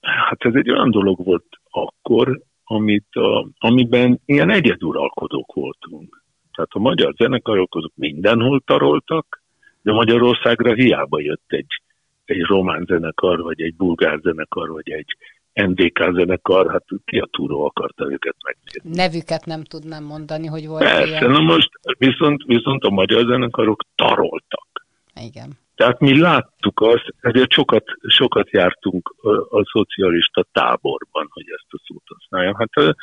hát 0.00 0.44
ez 0.44 0.54
egy 0.54 0.70
olyan 0.70 0.90
dolog 0.90 1.24
volt 1.24 1.46
akkor, 1.70 2.40
amit 2.64 3.14
a, 3.14 3.48
amiben 3.58 4.20
ilyen 4.24 4.50
egyeduralkodók 4.50 5.52
voltunk. 5.52 6.22
Tehát 6.52 6.70
a 6.72 6.78
magyar 6.78 7.14
zenekarok 7.16 7.74
azok 7.74 7.92
mindenhol 7.94 8.60
taroltak, 8.60 9.39
de 9.82 9.92
Magyarországra 9.92 10.74
hiába 10.74 11.20
jött 11.20 11.44
egy, 11.46 11.82
egy 12.24 12.40
román 12.40 12.84
zenekar, 12.88 13.40
vagy 13.40 13.60
egy 13.60 13.74
bulgár 13.74 14.18
zenekar, 14.22 14.68
vagy 14.68 14.90
egy 14.90 15.16
NDK 15.52 16.14
zenekar, 16.14 16.70
hát 16.70 16.84
ki 17.04 17.18
a 17.18 17.28
túró 17.30 17.64
akarta 17.64 18.10
őket 18.10 18.36
megnézni. 18.44 19.02
Nevüket 19.02 19.44
nem 19.44 19.64
tudnám 19.64 20.04
mondani, 20.04 20.46
hogy 20.46 20.66
volt 20.66 20.82
Persze, 20.82 21.06
ilyen. 21.06 21.30
na 21.30 21.40
most 21.40 21.70
viszont, 21.98 22.42
viszont 22.42 22.84
a 22.84 22.90
magyar 22.90 23.26
zenekarok 23.26 23.84
taroltak. 23.94 24.86
Igen. 25.14 25.58
Tehát 25.74 26.00
mi 26.00 26.20
láttuk 26.20 26.80
azt, 26.80 27.14
ezért 27.20 27.50
sokat, 27.50 27.84
sokat 28.08 28.50
jártunk 28.50 29.14
a, 29.22 29.58
a 29.58 29.64
szocialista 29.72 30.46
táborban, 30.52 31.28
hogy 31.30 31.44
ezt 31.46 31.66
a 31.68 31.82
szót 31.86 32.02
használjam. 32.04 32.54
Hát 32.54 32.96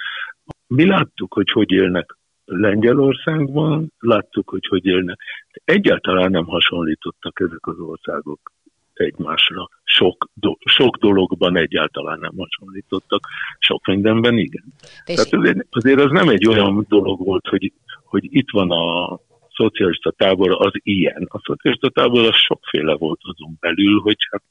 mi 0.68 0.86
láttuk, 0.86 1.34
hogy 1.34 1.52
hogy 1.52 1.72
élnek 1.72 2.18
Lengyelországban, 2.50 3.94
láttuk, 4.00 4.50
hogy 4.50 4.68
hogy 4.68 4.86
élnek. 4.86 5.20
Egyáltalán 5.66 6.32
nem 6.32 6.46
hasonlítottak 6.46 7.40
ezek 7.40 7.68
az 7.68 7.80
országok 7.80 8.52
egymásra. 8.94 9.70
Sok, 9.84 10.30
do, 10.34 10.56
sok 10.66 10.98
dologban 10.98 11.58
egyáltalán 11.58 12.20
nem 12.20 12.34
hasonlítottak, 12.38 13.28
sok 13.60 13.86
mindenben 13.86 14.38
igen. 14.38 14.64
Tehát 15.06 15.34
azért, 15.34 15.68
azért 15.70 16.00
az 16.00 16.12
nem 16.12 16.30
egy 16.30 16.48
olyan 16.48 16.86
dolog 16.90 17.26
volt, 17.26 17.48
hogy, 17.48 17.74
hogy 18.04 18.24
itt 18.30 18.50
van 18.52 18.72
a 18.72 19.20
szocialista 19.54 20.12
tábor, 20.12 20.52
az 20.52 20.72
ilyen. 20.74 21.28
A 21.30 21.40
szocialista 21.40 21.90
tábor 21.90 22.26
az 22.26 22.36
sokféle 22.36 22.96
volt 22.96 23.20
azon 23.24 23.58
belül, 23.60 24.00
hogy 24.00 24.18
hát 24.30 24.44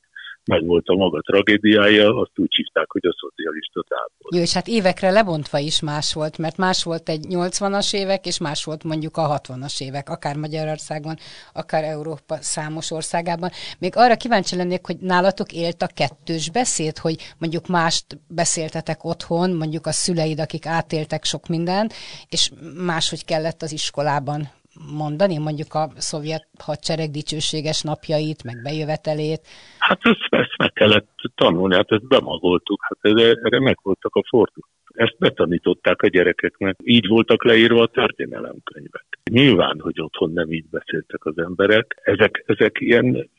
meg 0.47 0.67
volt 0.67 0.87
a 0.89 0.95
maga 0.95 1.21
tragédiája, 1.21 2.21
azt 2.21 2.31
úgy 2.35 2.55
hívták, 2.55 2.91
hogy 2.91 3.07
a 3.07 3.17
szocialista 3.21 3.85
tábor. 3.89 4.35
Jó, 4.35 4.41
és 4.41 4.53
hát 4.53 4.69
évekre 4.69 5.11
lebontva 5.11 5.59
is 5.59 5.81
más 5.81 6.15
volt, 6.15 6.39
mert 6.39 6.57
más 6.57 6.85
volt 6.85 7.09
egy 7.09 7.27
80-as 7.29 7.95
évek, 7.95 8.27
és 8.27 8.39
más 8.39 8.65
volt 8.65 8.85
mondjuk 8.85 9.17
a 9.17 9.41
60-as 9.41 9.83
évek, 9.83 10.11
akár 10.11 10.37
Magyarországon, 10.37 11.17
akár 11.53 11.85
Európa 11.85 12.37
számos 12.41 12.91
országában. 12.91 13.51
Még 13.79 13.93
arra 13.97 14.17
kíváncsi 14.17 14.57
lennék, 14.57 14.87
hogy 14.87 14.97
nálatok 15.01 15.53
élt 15.53 15.83
a 15.83 15.91
kettős 15.95 16.51
beszéd, 16.51 16.99
hogy 16.99 17.17
mondjuk 17.39 17.67
mást 17.67 18.07
beszéltetek 18.29 19.05
otthon, 19.05 19.51
mondjuk 19.51 19.87
a 19.87 19.93
szüleid, 19.93 20.41
akik 20.41 20.67
átéltek 20.67 21.25
sok 21.25 21.47
mindent, 21.47 21.95
és 22.29 22.51
máshogy 22.77 23.25
kellett 23.25 23.63
az 23.63 23.73
iskolában 23.73 24.51
mondani, 24.97 25.39
mondjuk 25.39 25.75
a 25.75 25.91
szovjet 25.97 26.49
hadsereg 26.59 27.11
dicsőséges 27.11 27.83
napjait, 27.83 28.45
meg 28.45 28.63
bejövetelét? 28.63 29.41
Hát 29.79 30.01
ezt, 30.03 30.27
ezt 30.31 30.57
meg 30.59 30.73
kellett 30.73 31.11
tanulni, 31.35 31.75
hát 31.75 31.93
ezt 31.93 32.09
bemagoltuk, 32.09 32.81
hát 32.83 32.99
erre, 33.01 33.29
erre 33.43 33.61
meg 33.61 33.79
voltak 33.83 34.15
a 34.15 34.23
fordulatok. 34.29 34.75
Ezt 34.95 35.17
betanították 35.19 36.03
a 36.03 36.09
gyerekeknek. 36.09 36.77
Így 36.83 37.07
voltak 37.07 37.45
leírva 37.45 37.83
a 37.83 37.87
történelemkönyvek. 37.87 39.07
Nyilván, 39.31 39.81
hogy 39.81 40.01
otthon 40.01 40.33
nem 40.33 40.53
így 40.53 40.69
beszéltek 40.71 41.25
az 41.25 41.39
emberek. 41.39 42.01
Ezek, 42.03 42.45
ezek 42.47 42.77
ilyen 42.81 43.31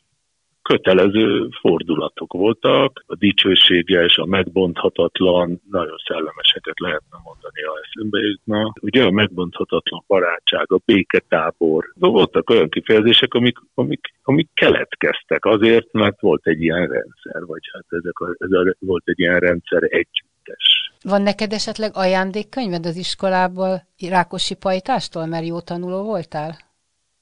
kötelező 0.67 1.49
fordulatok 1.61 2.33
voltak, 2.33 3.03
a 3.07 3.15
dicsőséges, 3.15 4.17
a 4.17 4.25
megbonthatatlan, 4.25 5.61
nagyon 5.69 5.97
szellemeseket 6.07 6.79
lehetne 6.79 7.17
mondani, 7.23 7.61
ha 7.61 7.73
eszembe 7.83 8.19
jutna. 8.19 8.73
Ugye 8.81 9.03
a 9.03 9.11
megbonthatatlan 9.11 10.03
barátság, 10.07 10.71
a 10.71 10.79
béketábor, 10.85 11.93
voltak 11.99 12.49
olyan 12.49 12.69
kifejezések, 12.69 13.33
amik, 13.33 13.57
amik, 13.73 14.13
amik 14.23 14.49
keletkeztek 14.53 15.45
azért, 15.45 15.91
mert 15.91 16.21
volt 16.21 16.47
egy 16.47 16.61
ilyen 16.61 16.87
rendszer, 16.87 17.45
vagy 17.45 17.61
hát 17.73 17.85
ezek 17.89 18.19
a, 18.19 18.35
ez 18.37 18.51
a, 18.51 18.75
volt 18.79 19.03
egy 19.05 19.19
ilyen 19.19 19.39
rendszer 19.39 19.83
együttes. 19.83 20.91
Van 21.03 21.21
neked 21.21 21.51
esetleg 21.51 21.91
ajándékkönyved 21.93 22.85
az 22.85 22.95
iskolából 22.95 23.81
Rákosi 24.09 24.55
Pajtástól, 24.55 25.25
mert 25.25 25.47
jó 25.47 25.59
tanuló 25.59 26.03
voltál? 26.03 26.55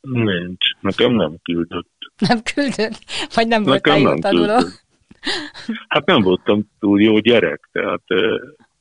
Nincs, 0.01 0.65
nekem 0.79 1.11
nem 1.11 1.37
küldött. 1.43 1.94
Nem 2.17 2.41
küldött? 2.53 2.99
Vagy 3.33 3.47
nem 3.47 3.63
voltál 3.63 3.99
jó 3.99 4.19
tanuló? 4.19 4.57
Hát 5.87 6.05
nem 6.05 6.21
voltam 6.21 6.71
túl 6.79 7.01
jó 7.01 7.19
gyerek, 7.19 7.69
tehát 7.71 8.03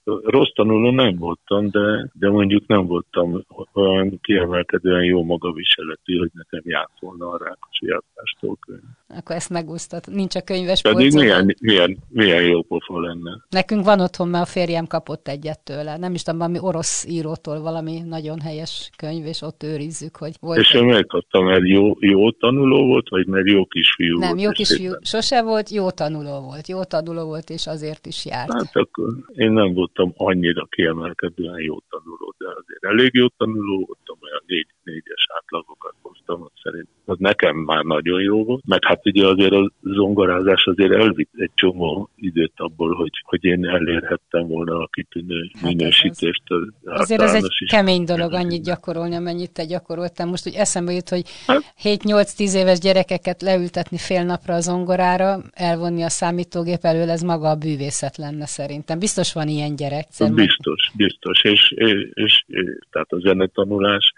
rossz 0.04 0.52
tanuló 0.54 0.90
nem 0.90 1.16
voltam, 1.18 1.70
de, 1.70 2.10
de 2.12 2.30
mondjuk 2.30 2.66
nem 2.66 2.86
voltam 2.86 3.44
olyan 3.72 4.20
kiemelkedően 4.22 5.04
jó 5.04 5.24
magaviseletű, 5.24 6.18
hogy 6.18 6.30
nekem 6.32 6.60
járt 6.64 7.00
volna 7.00 7.28
a 7.28 7.38
Rákosi 7.38 7.86
Játástól 7.86 8.56
könyv. 8.66 8.82
Akkor 9.08 9.36
ezt 9.36 9.50
megúsztat. 9.50 10.06
Nincs 10.06 10.34
a 10.34 10.40
könyves 10.40 10.82
Pedig 10.82 11.14
milyen, 11.14 11.56
milyen, 11.60 11.98
milyen 12.08 12.42
jó 12.42 12.62
pofa 12.62 13.00
lenne. 13.00 13.44
Nekünk 13.48 13.84
van 13.84 14.00
otthon, 14.00 14.28
mert 14.28 14.44
a 14.44 14.50
férjem 14.50 14.86
kapott 14.86 15.28
egyet 15.28 15.60
tőle. 15.64 15.96
Nem 15.96 16.14
is 16.14 16.22
tudom, 16.22 16.38
valami 16.38 16.58
orosz 16.60 17.06
írótól 17.08 17.60
valami 17.60 18.00
nagyon 18.06 18.40
helyes 18.40 18.90
könyv, 18.96 19.26
és 19.26 19.42
ott 19.42 19.62
őrizzük, 19.62 20.16
hogy 20.16 20.34
volt. 20.40 20.58
És 20.58 20.74
én 20.74 20.84
megkaptam, 20.84 21.44
mert 21.44 21.66
jó, 21.68 21.96
jó 22.00 22.30
tanuló 22.30 22.86
volt, 22.86 23.08
vagy 23.08 23.26
mert 23.26 23.46
jó 23.46 23.64
kisfiú 23.64 24.18
Nem, 24.18 24.28
volt? 24.28 24.42
jó 24.42 24.50
kisfiú. 24.50 24.92
Sose 25.02 25.42
volt, 25.42 25.68
jó 25.68 25.90
tanuló 25.90 26.40
volt. 26.40 26.68
Jó 26.68 26.84
tanuló 26.84 27.24
volt, 27.24 27.50
és 27.50 27.66
azért 27.66 28.06
is 28.06 28.26
járt. 28.26 28.52
Hát 28.52 28.76
akkor 28.76 29.08
én 29.34 29.52
nem 29.52 29.74
volt 29.74 29.93
voltam 29.94 30.26
annyira 30.26 30.64
kiemelkedően 30.64 31.60
jó 31.60 31.78
tanuló, 31.88 32.34
de 32.38 32.46
azért 32.48 32.84
elég 32.84 33.14
jó 33.14 33.28
tanuló 33.28 33.84
voltam, 33.86 34.18
olyan 34.20 34.42
négy, 34.46 34.66
négyes 34.82 35.26
átlagokat 35.36 35.94
hoztam, 36.26 36.42
az 36.42 36.60
szerint 36.62 36.88
az 37.06 37.16
nekem 37.18 37.56
már 37.56 37.84
nagyon 37.84 38.20
jó 38.20 38.44
volt, 38.44 38.62
meg 38.66 38.84
hát 38.84 39.06
ugye 39.06 39.26
azért 39.26 39.52
a 39.52 39.70
zongorázás 39.82 40.66
azért 40.66 40.92
elvitt 40.92 41.30
egy 41.36 41.50
csomó 41.54 42.10
időt 42.16 42.52
abból, 42.56 42.94
hogy, 42.94 43.10
hogy 43.22 43.44
én 43.44 43.66
elérhettem 43.66 44.46
volna 44.46 44.78
a 44.78 44.88
kitűnő 44.92 45.50
hát 45.52 45.62
minősítést. 45.62 46.42
Az, 46.44 47.00
azért 47.00 47.20
ez 47.20 47.34
egy 47.34 47.54
is. 47.58 47.70
kemény 47.70 48.04
dolog 48.04 48.32
annyit 48.32 48.62
gyakorolni, 48.62 49.14
amennyit 49.14 49.52
te 49.52 49.64
gyakoroltam. 49.64 50.28
Most 50.28 50.46
úgy 50.46 50.54
eszembe 50.54 50.92
jut, 50.92 51.08
hogy 51.08 51.22
hát, 51.46 51.74
7-8-10 51.82 52.54
éves 52.54 52.78
gyerekeket 52.78 53.42
leültetni 53.42 53.98
fél 53.98 54.24
napra 54.24 54.54
a 54.54 54.60
zongorára, 54.60 55.38
elvonni 55.52 56.02
a 56.02 56.08
számítógép 56.08 56.80
elől, 56.82 57.10
ez 57.10 57.22
maga 57.22 57.48
a 57.48 57.54
bűvészet 57.54 58.16
lenne 58.16 58.46
szerintem. 58.46 58.98
Biztos 58.98 59.32
van 59.32 59.48
ilyen 59.48 59.76
gyerek 59.76 60.06
gyerek. 60.18 60.34
Biztos, 60.34 60.90
biztos. 60.96 61.42
És, 61.42 61.70
és, 61.70 62.08
és, 62.14 62.44
és 62.46 62.78
tehát 62.90 63.12
a 63.12 63.18
zenetanulás 63.18 64.12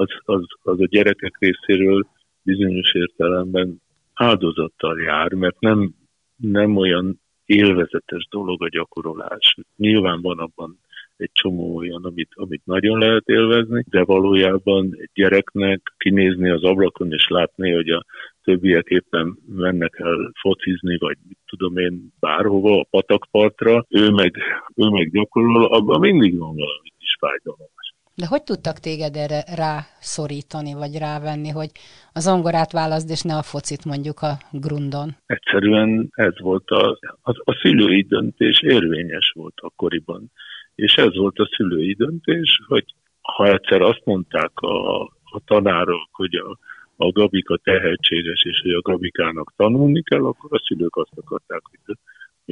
az, 0.00 0.08
az, 0.24 0.44
az 0.62 0.80
a 0.80 0.86
gyerekek 0.86 1.36
részéről 1.38 2.06
bizonyos 2.42 2.94
értelemben 2.94 3.82
áldozattal 4.14 5.00
jár, 5.00 5.32
mert 5.32 5.60
nem, 5.60 5.94
nem 6.36 6.76
olyan 6.76 7.20
élvezetes 7.44 8.26
dolog 8.30 8.62
a 8.62 8.68
gyakorolás. 8.68 9.56
Nyilván 9.76 10.20
van 10.20 10.38
abban 10.38 10.78
egy 11.16 11.30
csomó 11.32 11.76
olyan, 11.76 12.04
amit, 12.04 12.28
amit 12.34 12.62
nagyon 12.64 12.98
lehet 12.98 13.28
élvezni, 13.28 13.84
de 13.88 14.04
valójában 14.04 14.96
egy 14.98 15.10
gyereknek 15.14 15.94
kinézni 15.98 16.48
az 16.48 16.62
ablakon 16.62 17.12
és 17.12 17.28
látni, 17.28 17.72
hogy 17.72 17.88
a 17.88 18.04
többiek 18.42 18.86
éppen 18.86 19.38
mennek 19.46 19.98
el 19.98 20.32
focizni, 20.40 20.98
vagy 20.98 21.16
mit 21.28 21.38
tudom 21.46 21.76
én, 21.76 22.12
bárhova, 22.20 22.80
a 22.80 22.86
patakpartra, 22.90 23.84
ő 23.88 24.10
meg, 24.10 24.36
ő 24.76 24.88
meg 24.88 25.10
gyakorol, 25.10 25.64
abban 25.64 26.00
mindig 26.00 26.38
van 26.38 26.54
valami 26.54 26.88
kis 26.98 27.16
fájdalom. 27.18 27.68
De 28.14 28.26
hogy 28.26 28.42
tudtak 28.42 28.78
téged 28.78 29.16
erre 29.16 29.44
rászorítani, 29.56 30.72
vagy 30.74 30.98
rávenni, 30.98 31.48
hogy 31.48 31.70
az 32.12 32.22
zongorát 32.22 32.72
válaszd, 32.72 33.10
és 33.10 33.22
ne 33.22 33.36
a 33.36 33.42
focit 33.42 33.84
mondjuk 33.84 34.20
a 34.20 34.32
grundon? 34.50 35.16
Egyszerűen 35.26 36.08
ez 36.14 36.40
volt 36.40 36.68
a, 36.68 36.98
a, 37.22 37.30
a 37.44 37.58
szülői 37.62 38.02
döntés 38.02 38.62
érvényes 38.62 39.32
volt 39.34 39.54
akkoriban. 39.56 40.32
És 40.74 40.94
ez 40.94 41.16
volt 41.16 41.38
a 41.38 41.48
szülői 41.56 41.94
döntés, 41.94 42.60
hogy 42.66 42.84
ha 43.22 43.46
egyszer 43.46 43.80
azt 43.80 44.04
mondták 44.04 44.50
a, 44.54 45.00
a 45.24 45.40
tanárok, 45.44 46.08
hogy 46.12 46.34
a, 46.34 46.58
a 46.96 47.12
Gabika 47.12 47.56
tehetséges, 47.56 48.44
és 48.44 48.60
hogy 48.62 48.72
a 48.72 48.80
Gabikának 48.80 49.52
tanulni 49.56 50.02
kell, 50.02 50.24
akkor 50.24 50.52
a 50.52 50.62
szülők 50.66 50.96
azt 50.96 51.12
akarták, 51.14 51.62
hogy, 51.70 51.96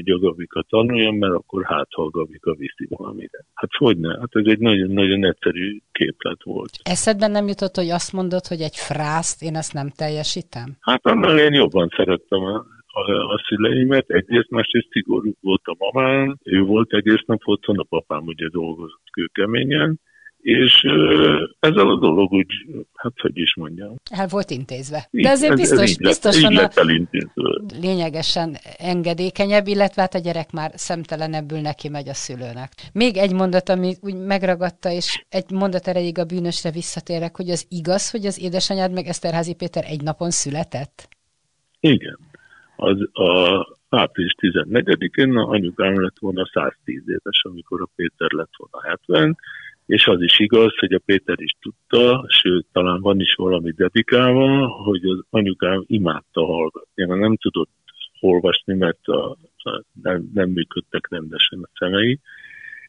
hogy 0.04 0.10
a 0.10 0.18
Gabika 0.18 0.62
tanuljon, 0.68 1.14
mert 1.14 1.34
akkor 1.34 1.64
hát, 1.64 1.88
ha 1.94 2.02
a 2.02 2.10
Gabika 2.10 2.54
viszi 2.54 2.86
valamire. 2.88 3.44
Hát 3.54 3.70
hogy 3.78 3.98
ne? 3.98 4.18
Hát 4.18 4.30
ez 4.30 4.46
egy 4.46 4.58
nagyon-nagyon 4.58 5.24
egyszerű 5.24 5.78
képlet 5.92 6.42
volt. 6.42 6.70
Eszedben 6.82 7.30
nem 7.30 7.46
jutott, 7.46 7.76
hogy 7.76 7.90
azt 7.90 8.12
mondod, 8.12 8.46
hogy 8.46 8.60
egy 8.60 8.76
frászt 8.76 9.42
én 9.42 9.56
ezt 9.56 9.72
nem 9.72 9.88
teljesítem? 9.90 10.76
Hát 10.80 11.06
annál 11.06 11.38
én 11.38 11.52
jobban 11.52 11.88
szerettem 11.96 12.40
a 12.40 12.64
a, 12.92 13.32
a 13.32 13.42
szüleimet, 13.48 14.10
egyrészt 14.10 14.50
másrészt 14.50 14.88
szigorú 14.90 15.32
volt 15.40 15.62
a 15.64 15.76
mamám, 15.78 16.38
ő 16.42 16.62
volt 16.62 16.92
egész 16.92 17.24
nap 17.26 17.40
otthon, 17.44 17.78
a 17.78 17.82
papám 17.82 18.26
ugye 18.26 18.48
dolgozott 18.48 19.08
kőkeményen, 19.12 20.00
és 20.40 20.82
ezzel 21.58 21.90
a 21.90 21.98
dolog 21.98 22.32
úgy, 22.32 22.46
hát 22.94 23.12
hogy 23.20 23.38
is 23.38 23.54
mondjam. 23.56 23.94
El 24.10 24.26
volt 24.26 24.50
intézve. 24.50 25.08
De 25.10 25.30
azért 25.30 25.54
biztos, 25.54 25.90
ez, 25.90 25.96
biztosan 25.96 26.52
lett, 26.52 26.76
a 26.76 26.86
lényegesen 27.80 28.56
engedékenyebb, 28.78 29.66
illetve 29.66 30.00
hát 30.00 30.14
a 30.14 30.18
gyerek 30.18 30.52
már 30.52 30.70
szemtelenebbül 30.74 31.60
neki 31.60 31.88
megy 31.88 32.08
a 32.08 32.14
szülőnek. 32.14 32.72
Még 32.92 33.16
egy 33.16 33.32
mondat, 33.32 33.68
ami 33.68 33.94
úgy 34.00 34.14
megragadta, 34.14 34.90
és 34.90 35.24
egy 35.28 35.50
mondat 35.50 35.86
erejéig 35.86 36.18
a 36.18 36.24
bűnösre 36.24 36.70
visszatérek, 36.70 37.36
hogy 37.36 37.50
az 37.50 37.66
igaz, 37.68 38.10
hogy 38.10 38.26
az 38.26 38.40
édesanyád 38.40 38.92
meg 38.92 39.06
Eszterházi 39.06 39.54
Péter 39.54 39.84
egy 39.86 40.02
napon 40.02 40.30
született? 40.30 41.08
Igen. 41.80 42.18
Az 42.76 42.98
a 43.12 43.76
április 43.88 44.34
14-én 44.40 45.36
anyukám 45.36 46.02
lett 46.02 46.18
volna 46.18 46.46
110 46.52 47.02
éves, 47.06 47.42
amikor 47.42 47.82
a 47.82 47.88
Péter 47.96 48.30
lett 48.30 48.52
volna 48.56 48.88
70, 48.88 49.36
és 49.88 50.06
az 50.06 50.22
is 50.22 50.38
igaz, 50.38 50.78
hogy 50.78 50.92
a 50.92 51.00
Péter 51.04 51.40
is 51.40 51.56
tudta, 51.60 52.24
sőt, 52.28 52.66
talán 52.72 53.00
van 53.00 53.20
is 53.20 53.34
valami 53.34 53.70
dedikálva, 53.70 54.66
hogy 54.66 55.04
az 55.04 55.24
anyukám 55.30 55.84
imádta 55.86 56.44
hallgatni, 56.44 57.04
mert 57.04 57.20
nem 57.20 57.36
tudott 57.36 57.70
olvasni, 58.20 58.74
mert 58.74 59.06
a, 59.06 59.30
a, 59.56 59.82
nem, 60.02 60.30
nem 60.34 60.50
működtek 60.50 61.08
rendesen 61.10 61.62
a 61.62 61.68
szemei, 61.78 62.20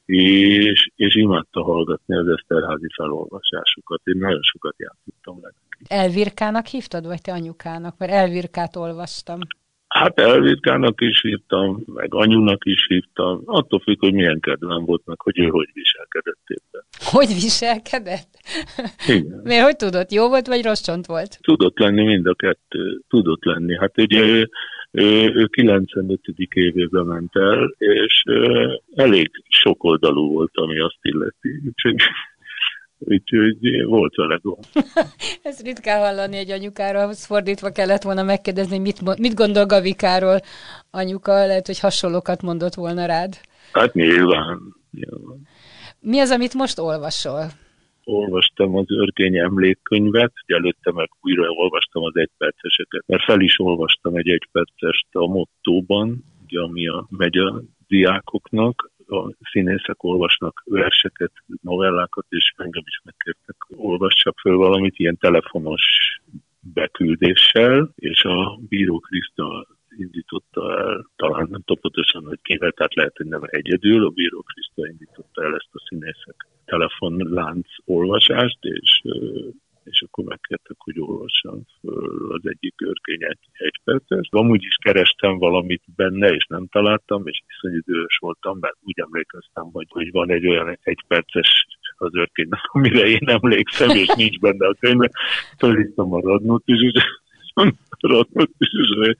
és, 0.05 0.89
és 0.95 1.15
imádta 1.15 1.63
hallgatni 1.63 2.15
az 2.15 2.27
Eszterházi 2.27 2.87
felolvasásokat. 2.95 4.01
Én 4.03 4.17
nagyon 4.17 4.41
sokat 4.41 4.75
játszottam 4.77 5.39
le. 5.41 5.53
Elvirkának 5.87 6.65
hívtad, 6.65 7.05
vagy 7.05 7.21
te 7.21 7.31
anyukának? 7.31 7.97
Mert 7.97 8.11
Elvirkát 8.11 8.75
olvastam. 8.75 9.39
Hát 9.89 10.19
Elvirkának 10.19 11.01
is 11.01 11.21
hívtam, 11.21 11.83
meg 11.85 12.13
anyunak 12.13 12.65
is 12.65 12.85
hívtam. 12.87 13.41
Attól 13.45 13.79
függ, 13.79 13.99
hogy 13.99 14.13
milyen 14.13 14.39
kedvem 14.39 14.85
volt, 14.85 15.01
meg 15.05 15.21
hogy 15.21 15.39
ő 15.39 15.47
hogy 15.47 15.69
viselkedett 15.73 16.43
éppen. 16.47 16.83
Hogy 16.99 17.27
viselkedett? 17.27 18.29
Igen. 19.07 19.41
Miért, 19.49 19.63
hogy 19.63 19.75
tudott? 19.75 20.11
Jó 20.11 20.27
volt, 20.27 20.47
vagy 20.47 20.63
rossz 20.63 20.81
csont 20.81 21.05
volt? 21.05 21.37
Tudott 21.41 21.79
lenni 21.79 22.03
mind 22.03 22.25
a 22.25 22.33
kettő. 22.33 23.01
Tudott 23.07 23.43
lenni. 23.43 23.77
Hát 23.77 23.97
ugye 23.97 24.19
ő, 24.19 24.49
ő, 24.91 25.33
ő 25.33 25.45
95. 25.45 26.19
évében 26.53 27.05
ment 27.05 27.35
el, 27.35 27.73
és 27.77 28.23
elég 28.95 29.31
sokoldalú 29.49 30.33
volt, 30.33 30.51
ami 30.53 30.79
azt 30.79 30.99
illeti. 31.01 31.61
Úgyhogy 31.67 31.95
úgyhogy 32.99 33.83
volt 33.85 34.15
vele 34.15 34.39
gond. 34.41 34.63
Ez 35.43 35.61
ritkán 35.61 35.99
hallani 35.99 36.37
egy 36.37 36.51
anyukára, 36.51 37.01
ahhoz 37.01 37.25
fordítva 37.25 37.71
kellett 37.71 38.01
volna 38.01 38.23
megkérdezni, 38.23 38.77
mit, 38.77 39.17
mit 39.19 39.35
gondol 39.35 39.65
Gavikáról 39.65 40.39
anyuka, 40.91 41.45
lehet, 41.45 41.65
hogy 41.65 41.79
hasonlókat 41.79 42.41
mondott 42.41 42.73
volna 42.73 43.05
rád. 43.05 43.37
Hát 43.71 43.93
nyilván. 43.93 44.59
nyilván. 44.91 45.47
Mi 45.99 46.19
az, 46.19 46.31
amit 46.31 46.53
most 46.53 46.79
olvasol? 46.79 47.45
Olvastam 48.03 48.75
az 48.75 48.85
örkény 48.87 49.37
emlékkönyvet, 49.37 50.33
előtte 50.45 50.91
meg 50.91 51.09
újra 51.21 51.49
olvastam 51.49 52.03
az 52.03 52.15
egyperceseket, 52.15 53.03
mert 53.05 53.23
fel 53.23 53.41
is 53.41 53.59
olvastam 53.59 54.15
egy 54.15 54.29
egypercest 54.29 55.07
a 55.11 55.27
mottóban, 55.27 56.23
ugye, 56.43 56.59
ami 56.59 56.87
a, 56.87 57.07
megy 57.09 57.37
a 57.37 57.61
diákoknak, 57.87 58.91
a 59.09 59.31
színészek 59.51 60.03
olvasnak 60.03 60.63
verseket, 60.65 61.31
novellákat, 61.61 62.25
és 62.29 62.53
engem 62.57 62.83
is 62.85 63.01
megkértek, 63.03 63.55
olvassak 63.67 64.39
föl 64.39 64.57
valamit 64.57 64.99
ilyen 64.99 65.17
telefonos 65.17 65.81
beküldéssel, 66.73 67.91
és 67.95 68.23
a 68.23 68.59
bíró 68.69 68.99
Kriszta 68.99 69.67
indította 69.97 70.77
el, 70.77 71.09
talán 71.15 71.47
nem 71.49 71.61
tudom 71.61 71.81
pontosan, 71.81 72.23
hogy 72.23 72.39
kivel, 72.41 72.71
tehát 72.71 72.95
lehet, 72.95 73.17
hogy 73.17 73.25
nem 73.25 73.41
egyedül, 73.45 74.05
a 74.05 74.09
bíró 74.09 74.41
Kriszta 74.41 74.87
indította 74.87 75.43
el 75.43 75.55
ezt 75.55 75.69
a 75.71 75.83
színészek 75.87 76.47
telefonlánc 76.65 77.67
olvasást, 77.85 78.57
és 78.61 79.01
és 79.89 80.01
akkor 80.01 80.23
megkértek, 80.23 80.75
hogy 80.77 80.99
olvassam 80.99 81.61
föl 81.79 82.31
az 82.31 82.41
egyik 82.43 82.73
örkény 82.81 83.23
egy, 83.23 83.79
perces. 83.83 84.27
Amúgy 84.31 84.63
is 84.63 84.75
kerestem 84.81 85.37
valamit 85.37 85.83
benne, 85.95 86.29
és 86.29 86.45
nem 86.45 86.67
találtam, 86.67 87.27
és 87.27 87.41
viszonylag 87.47 87.83
idős 87.87 88.17
voltam, 88.17 88.57
mert 88.59 88.77
úgy 88.81 88.99
emlékeztem, 88.99 89.69
hogy, 89.71 89.87
hogy 89.89 90.11
van 90.11 90.31
egy 90.31 90.47
olyan 90.47 90.77
egy 90.83 91.03
perces 91.07 91.65
az 91.97 92.15
örkénynek, 92.15 92.59
amire 92.73 93.07
én 93.07 93.29
emlékszem, 93.29 93.89
és 93.89 94.07
nincs 94.15 94.39
benne 94.39 94.67
a 94.67 94.75
könyvben. 94.79 95.11
Fölhívtam 95.57 96.13
a 96.13 96.19
radnót 96.19 96.63
is, 96.65 96.81
és 96.81 97.03
Is, 98.57 98.97
hogy 98.97 99.15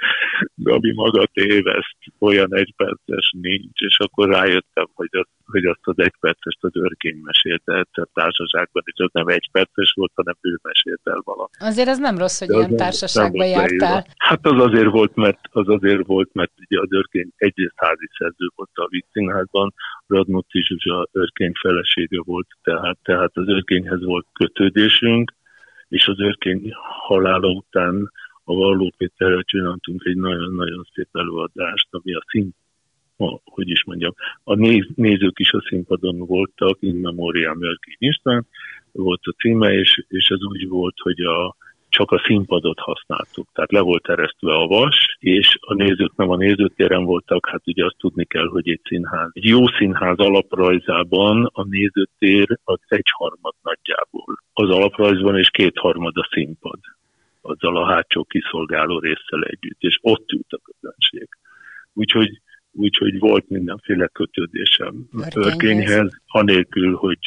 Gabi 0.55 0.93
maga 0.93 1.25
téveszt, 1.33 1.97
olyan 2.19 2.55
egyperces 2.55 3.33
nincs, 3.41 3.79
és 3.79 3.97
akkor 3.99 4.29
rájöttem, 4.29 4.87
hogy 4.93 5.09
azt 5.11 5.29
hogy 5.51 5.65
azt 5.65 5.79
az 5.81 5.93
egypercest 5.97 6.57
az 6.63 6.71
örkény 6.73 7.19
mesélte 7.23 7.73
egyszer 7.73 8.07
társaságban, 8.13 8.83
és 8.85 9.03
az 9.03 9.09
nem 9.11 9.27
egyperces 9.27 9.93
volt, 9.95 10.11
hanem 10.15 10.35
ő 10.41 10.59
mesélt 10.61 11.01
el 11.03 11.21
valamit. 11.23 11.55
Azért 11.59 11.87
az 11.87 11.97
nem 11.97 12.17
rossz, 12.17 12.39
hogy 12.39 12.47
De 12.47 12.57
ilyen 12.57 12.75
társaságban 12.75 13.47
jártál. 13.47 13.89
Leírva. 13.91 14.03
Hát 14.17 14.45
az 14.45 14.61
azért 14.65 14.91
volt, 14.91 15.15
mert 15.15 15.39
az 15.51 15.67
azért 15.67 16.05
volt, 16.05 16.33
mert 16.33 16.51
ugye 16.69 16.79
az 16.79 16.91
örkény 16.91 17.29
egyrészt 17.35 17.73
házi 17.75 18.09
szerző 18.17 18.47
volt 18.55 18.69
a 18.73 18.87
Vígszínházban, 18.89 19.73
Radnóti 20.07 20.61
Zsuzsa 20.63 21.07
örkény 21.11 21.51
felesége 21.59 22.21
volt, 22.23 22.47
tehát, 22.63 22.97
tehát 23.03 23.31
az 23.33 23.47
örkényhez 23.47 24.03
volt 24.03 24.25
kötődésünk, 24.33 25.33
és 25.87 26.07
az 26.07 26.19
örkény 26.19 26.71
halála 27.07 27.47
után 27.47 28.11
a 28.49 28.53
Valló 28.53 28.91
Péterrel 28.97 29.43
csináltunk 29.43 30.03
egy 30.05 30.17
nagyon-nagyon 30.17 30.87
szép 30.93 31.07
előadást, 31.11 31.87
ami 31.91 32.13
a 32.13 32.23
szint 32.27 32.55
a, 33.17 33.39
hogy 33.43 33.69
is 33.69 33.83
mondjam, 33.83 34.13
a 34.43 34.55
néz, 34.55 34.87
nézők 34.95 35.39
is 35.39 35.51
a 35.51 35.61
színpadon 35.69 36.17
voltak, 36.17 36.77
in 36.79 36.95
memoriam 36.95 37.57
Mörki 37.57 37.95
István 37.97 38.47
volt 38.91 39.21
a 39.23 39.31
címe, 39.31 39.73
és, 39.73 40.03
és 40.07 40.27
ez 40.27 40.43
úgy 40.43 40.67
volt, 40.67 40.95
hogy 40.99 41.19
a, 41.19 41.55
csak 41.89 42.11
a 42.11 42.21
színpadot 42.25 42.79
használtuk, 42.79 43.47
tehát 43.53 43.71
le 43.71 43.79
volt 43.79 44.09
eresztve 44.09 44.53
a 44.53 44.67
vas, 44.67 45.17
és 45.19 45.57
a 45.61 45.73
nézők 45.73 46.15
nem 46.15 46.29
a 46.29 46.37
nézőtéren 46.37 47.03
voltak, 47.03 47.49
hát 47.49 47.67
ugye 47.67 47.85
azt 47.85 47.97
tudni 47.97 48.25
kell, 48.25 48.47
hogy 48.47 48.69
egy 48.69 48.81
színház. 48.83 49.29
Egy 49.33 49.47
jó 49.47 49.67
színház 49.67 50.17
alaprajzában 50.17 51.49
a 51.53 51.63
nézőtér 51.63 52.59
az 52.63 52.79
egyharmad 52.87 53.53
nagyjából. 53.61 54.39
Az 54.53 54.69
alaprajzban 54.69 55.37
és 55.37 55.49
kétharmad 55.49 56.17
a 56.17 56.27
színpad 56.31 56.79
azzal 57.49 57.77
a 57.77 57.93
hátsó 57.93 58.23
kiszolgáló 58.23 58.99
résszel 58.99 59.43
együtt, 59.43 59.81
és 59.81 59.99
ott 60.01 60.31
ült 60.31 60.51
a 60.51 60.59
közönség. 60.63 61.29
Úgyhogy 61.93 62.41
úgyhogy 62.71 63.19
volt 63.19 63.49
mindenféle 63.49 64.07
kötődésem 64.07 65.07
Örkényhez, 65.35 66.21
anélkül, 66.27 66.95
hogy 66.95 67.19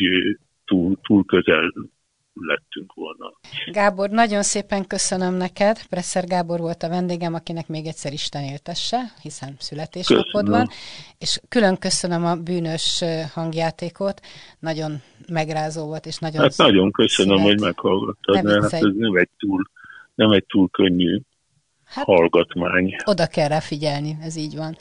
túl, 0.64 0.98
túl 1.02 1.24
közel 1.24 1.72
lettünk 2.35 2.92
volna. 2.94 3.32
Gábor, 3.72 4.11
nagyon 4.11 4.42
szépen 4.42 4.87
köszönöm 4.87 5.35
neked. 5.35 5.87
Presser 5.88 6.24
Gábor 6.24 6.61
volt 6.61 6.82
a 6.82 6.88
vendégem, 6.88 7.35
akinek 7.35 7.68
még 7.68 7.87
egyszer 7.87 8.12
Isten 8.12 8.42
éltesse, 8.42 8.98
hiszen 9.22 9.54
születésnapod 9.58 10.48
van. 10.48 10.68
És 11.18 11.40
külön 11.48 11.78
köszönöm 11.78 12.24
a 12.24 12.37
bűnös 12.37 13.04
hangjátékot. 13.32 14.20
Nagyon 14.58 15.00
megrázó 15.28 15.87
volt, 15.87 16.06
és 16.06 16.18
nagyon 16.18 16.42
Hát 16.42 16.56
nagyon 16.56 16.90
köszönöm, 16.90 17.37
szület. 17.37 17.52
hogy 17.52 17.61
meghallgattad, 17.61 18.42
mert 18.42 18.62
hát 18.62 18.72
ez 18.72 18.94
nem 18.96 19.16
egy 19.16 19.30
túl, 19.38 19.70
nem 20.14 20.31
egy 20.31 20.44
túl 20.46 20.68
könnyű 20.68 21.20
hát, 21.85 22.05
hallgatmány. 22.05 22.96
Oda 23.05 23.27
kell 23.27 23.48
rá 23.48 23.61
figyelni, 23.61 24.16
ez 24.22 24.37
így 24.37 24.57
van. 24.57 24.77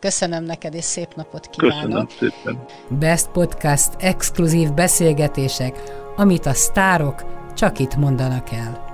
Köszönöm 0.00 0.44
neked, 0.44 0.74
és 0.74 0.84
szép 0.84 1.14
napot 1.14 1.46
kívánok. 1.46 1.82
Köszönöm 1.82 2.06
szépen. 2.08 2.64
Best 2.98 3.30
Podcast 3.30 3.94
exkluzív 3.98 4.72
beszélgetések, 4.72 5.74
amit 6.16 6.46
a 6.46 6.52
sztárok 6.52 7.24
csak 7.54 7.78
itt 7.78 7.96
mondanak 7.96 8.50
el. 8.52 8.93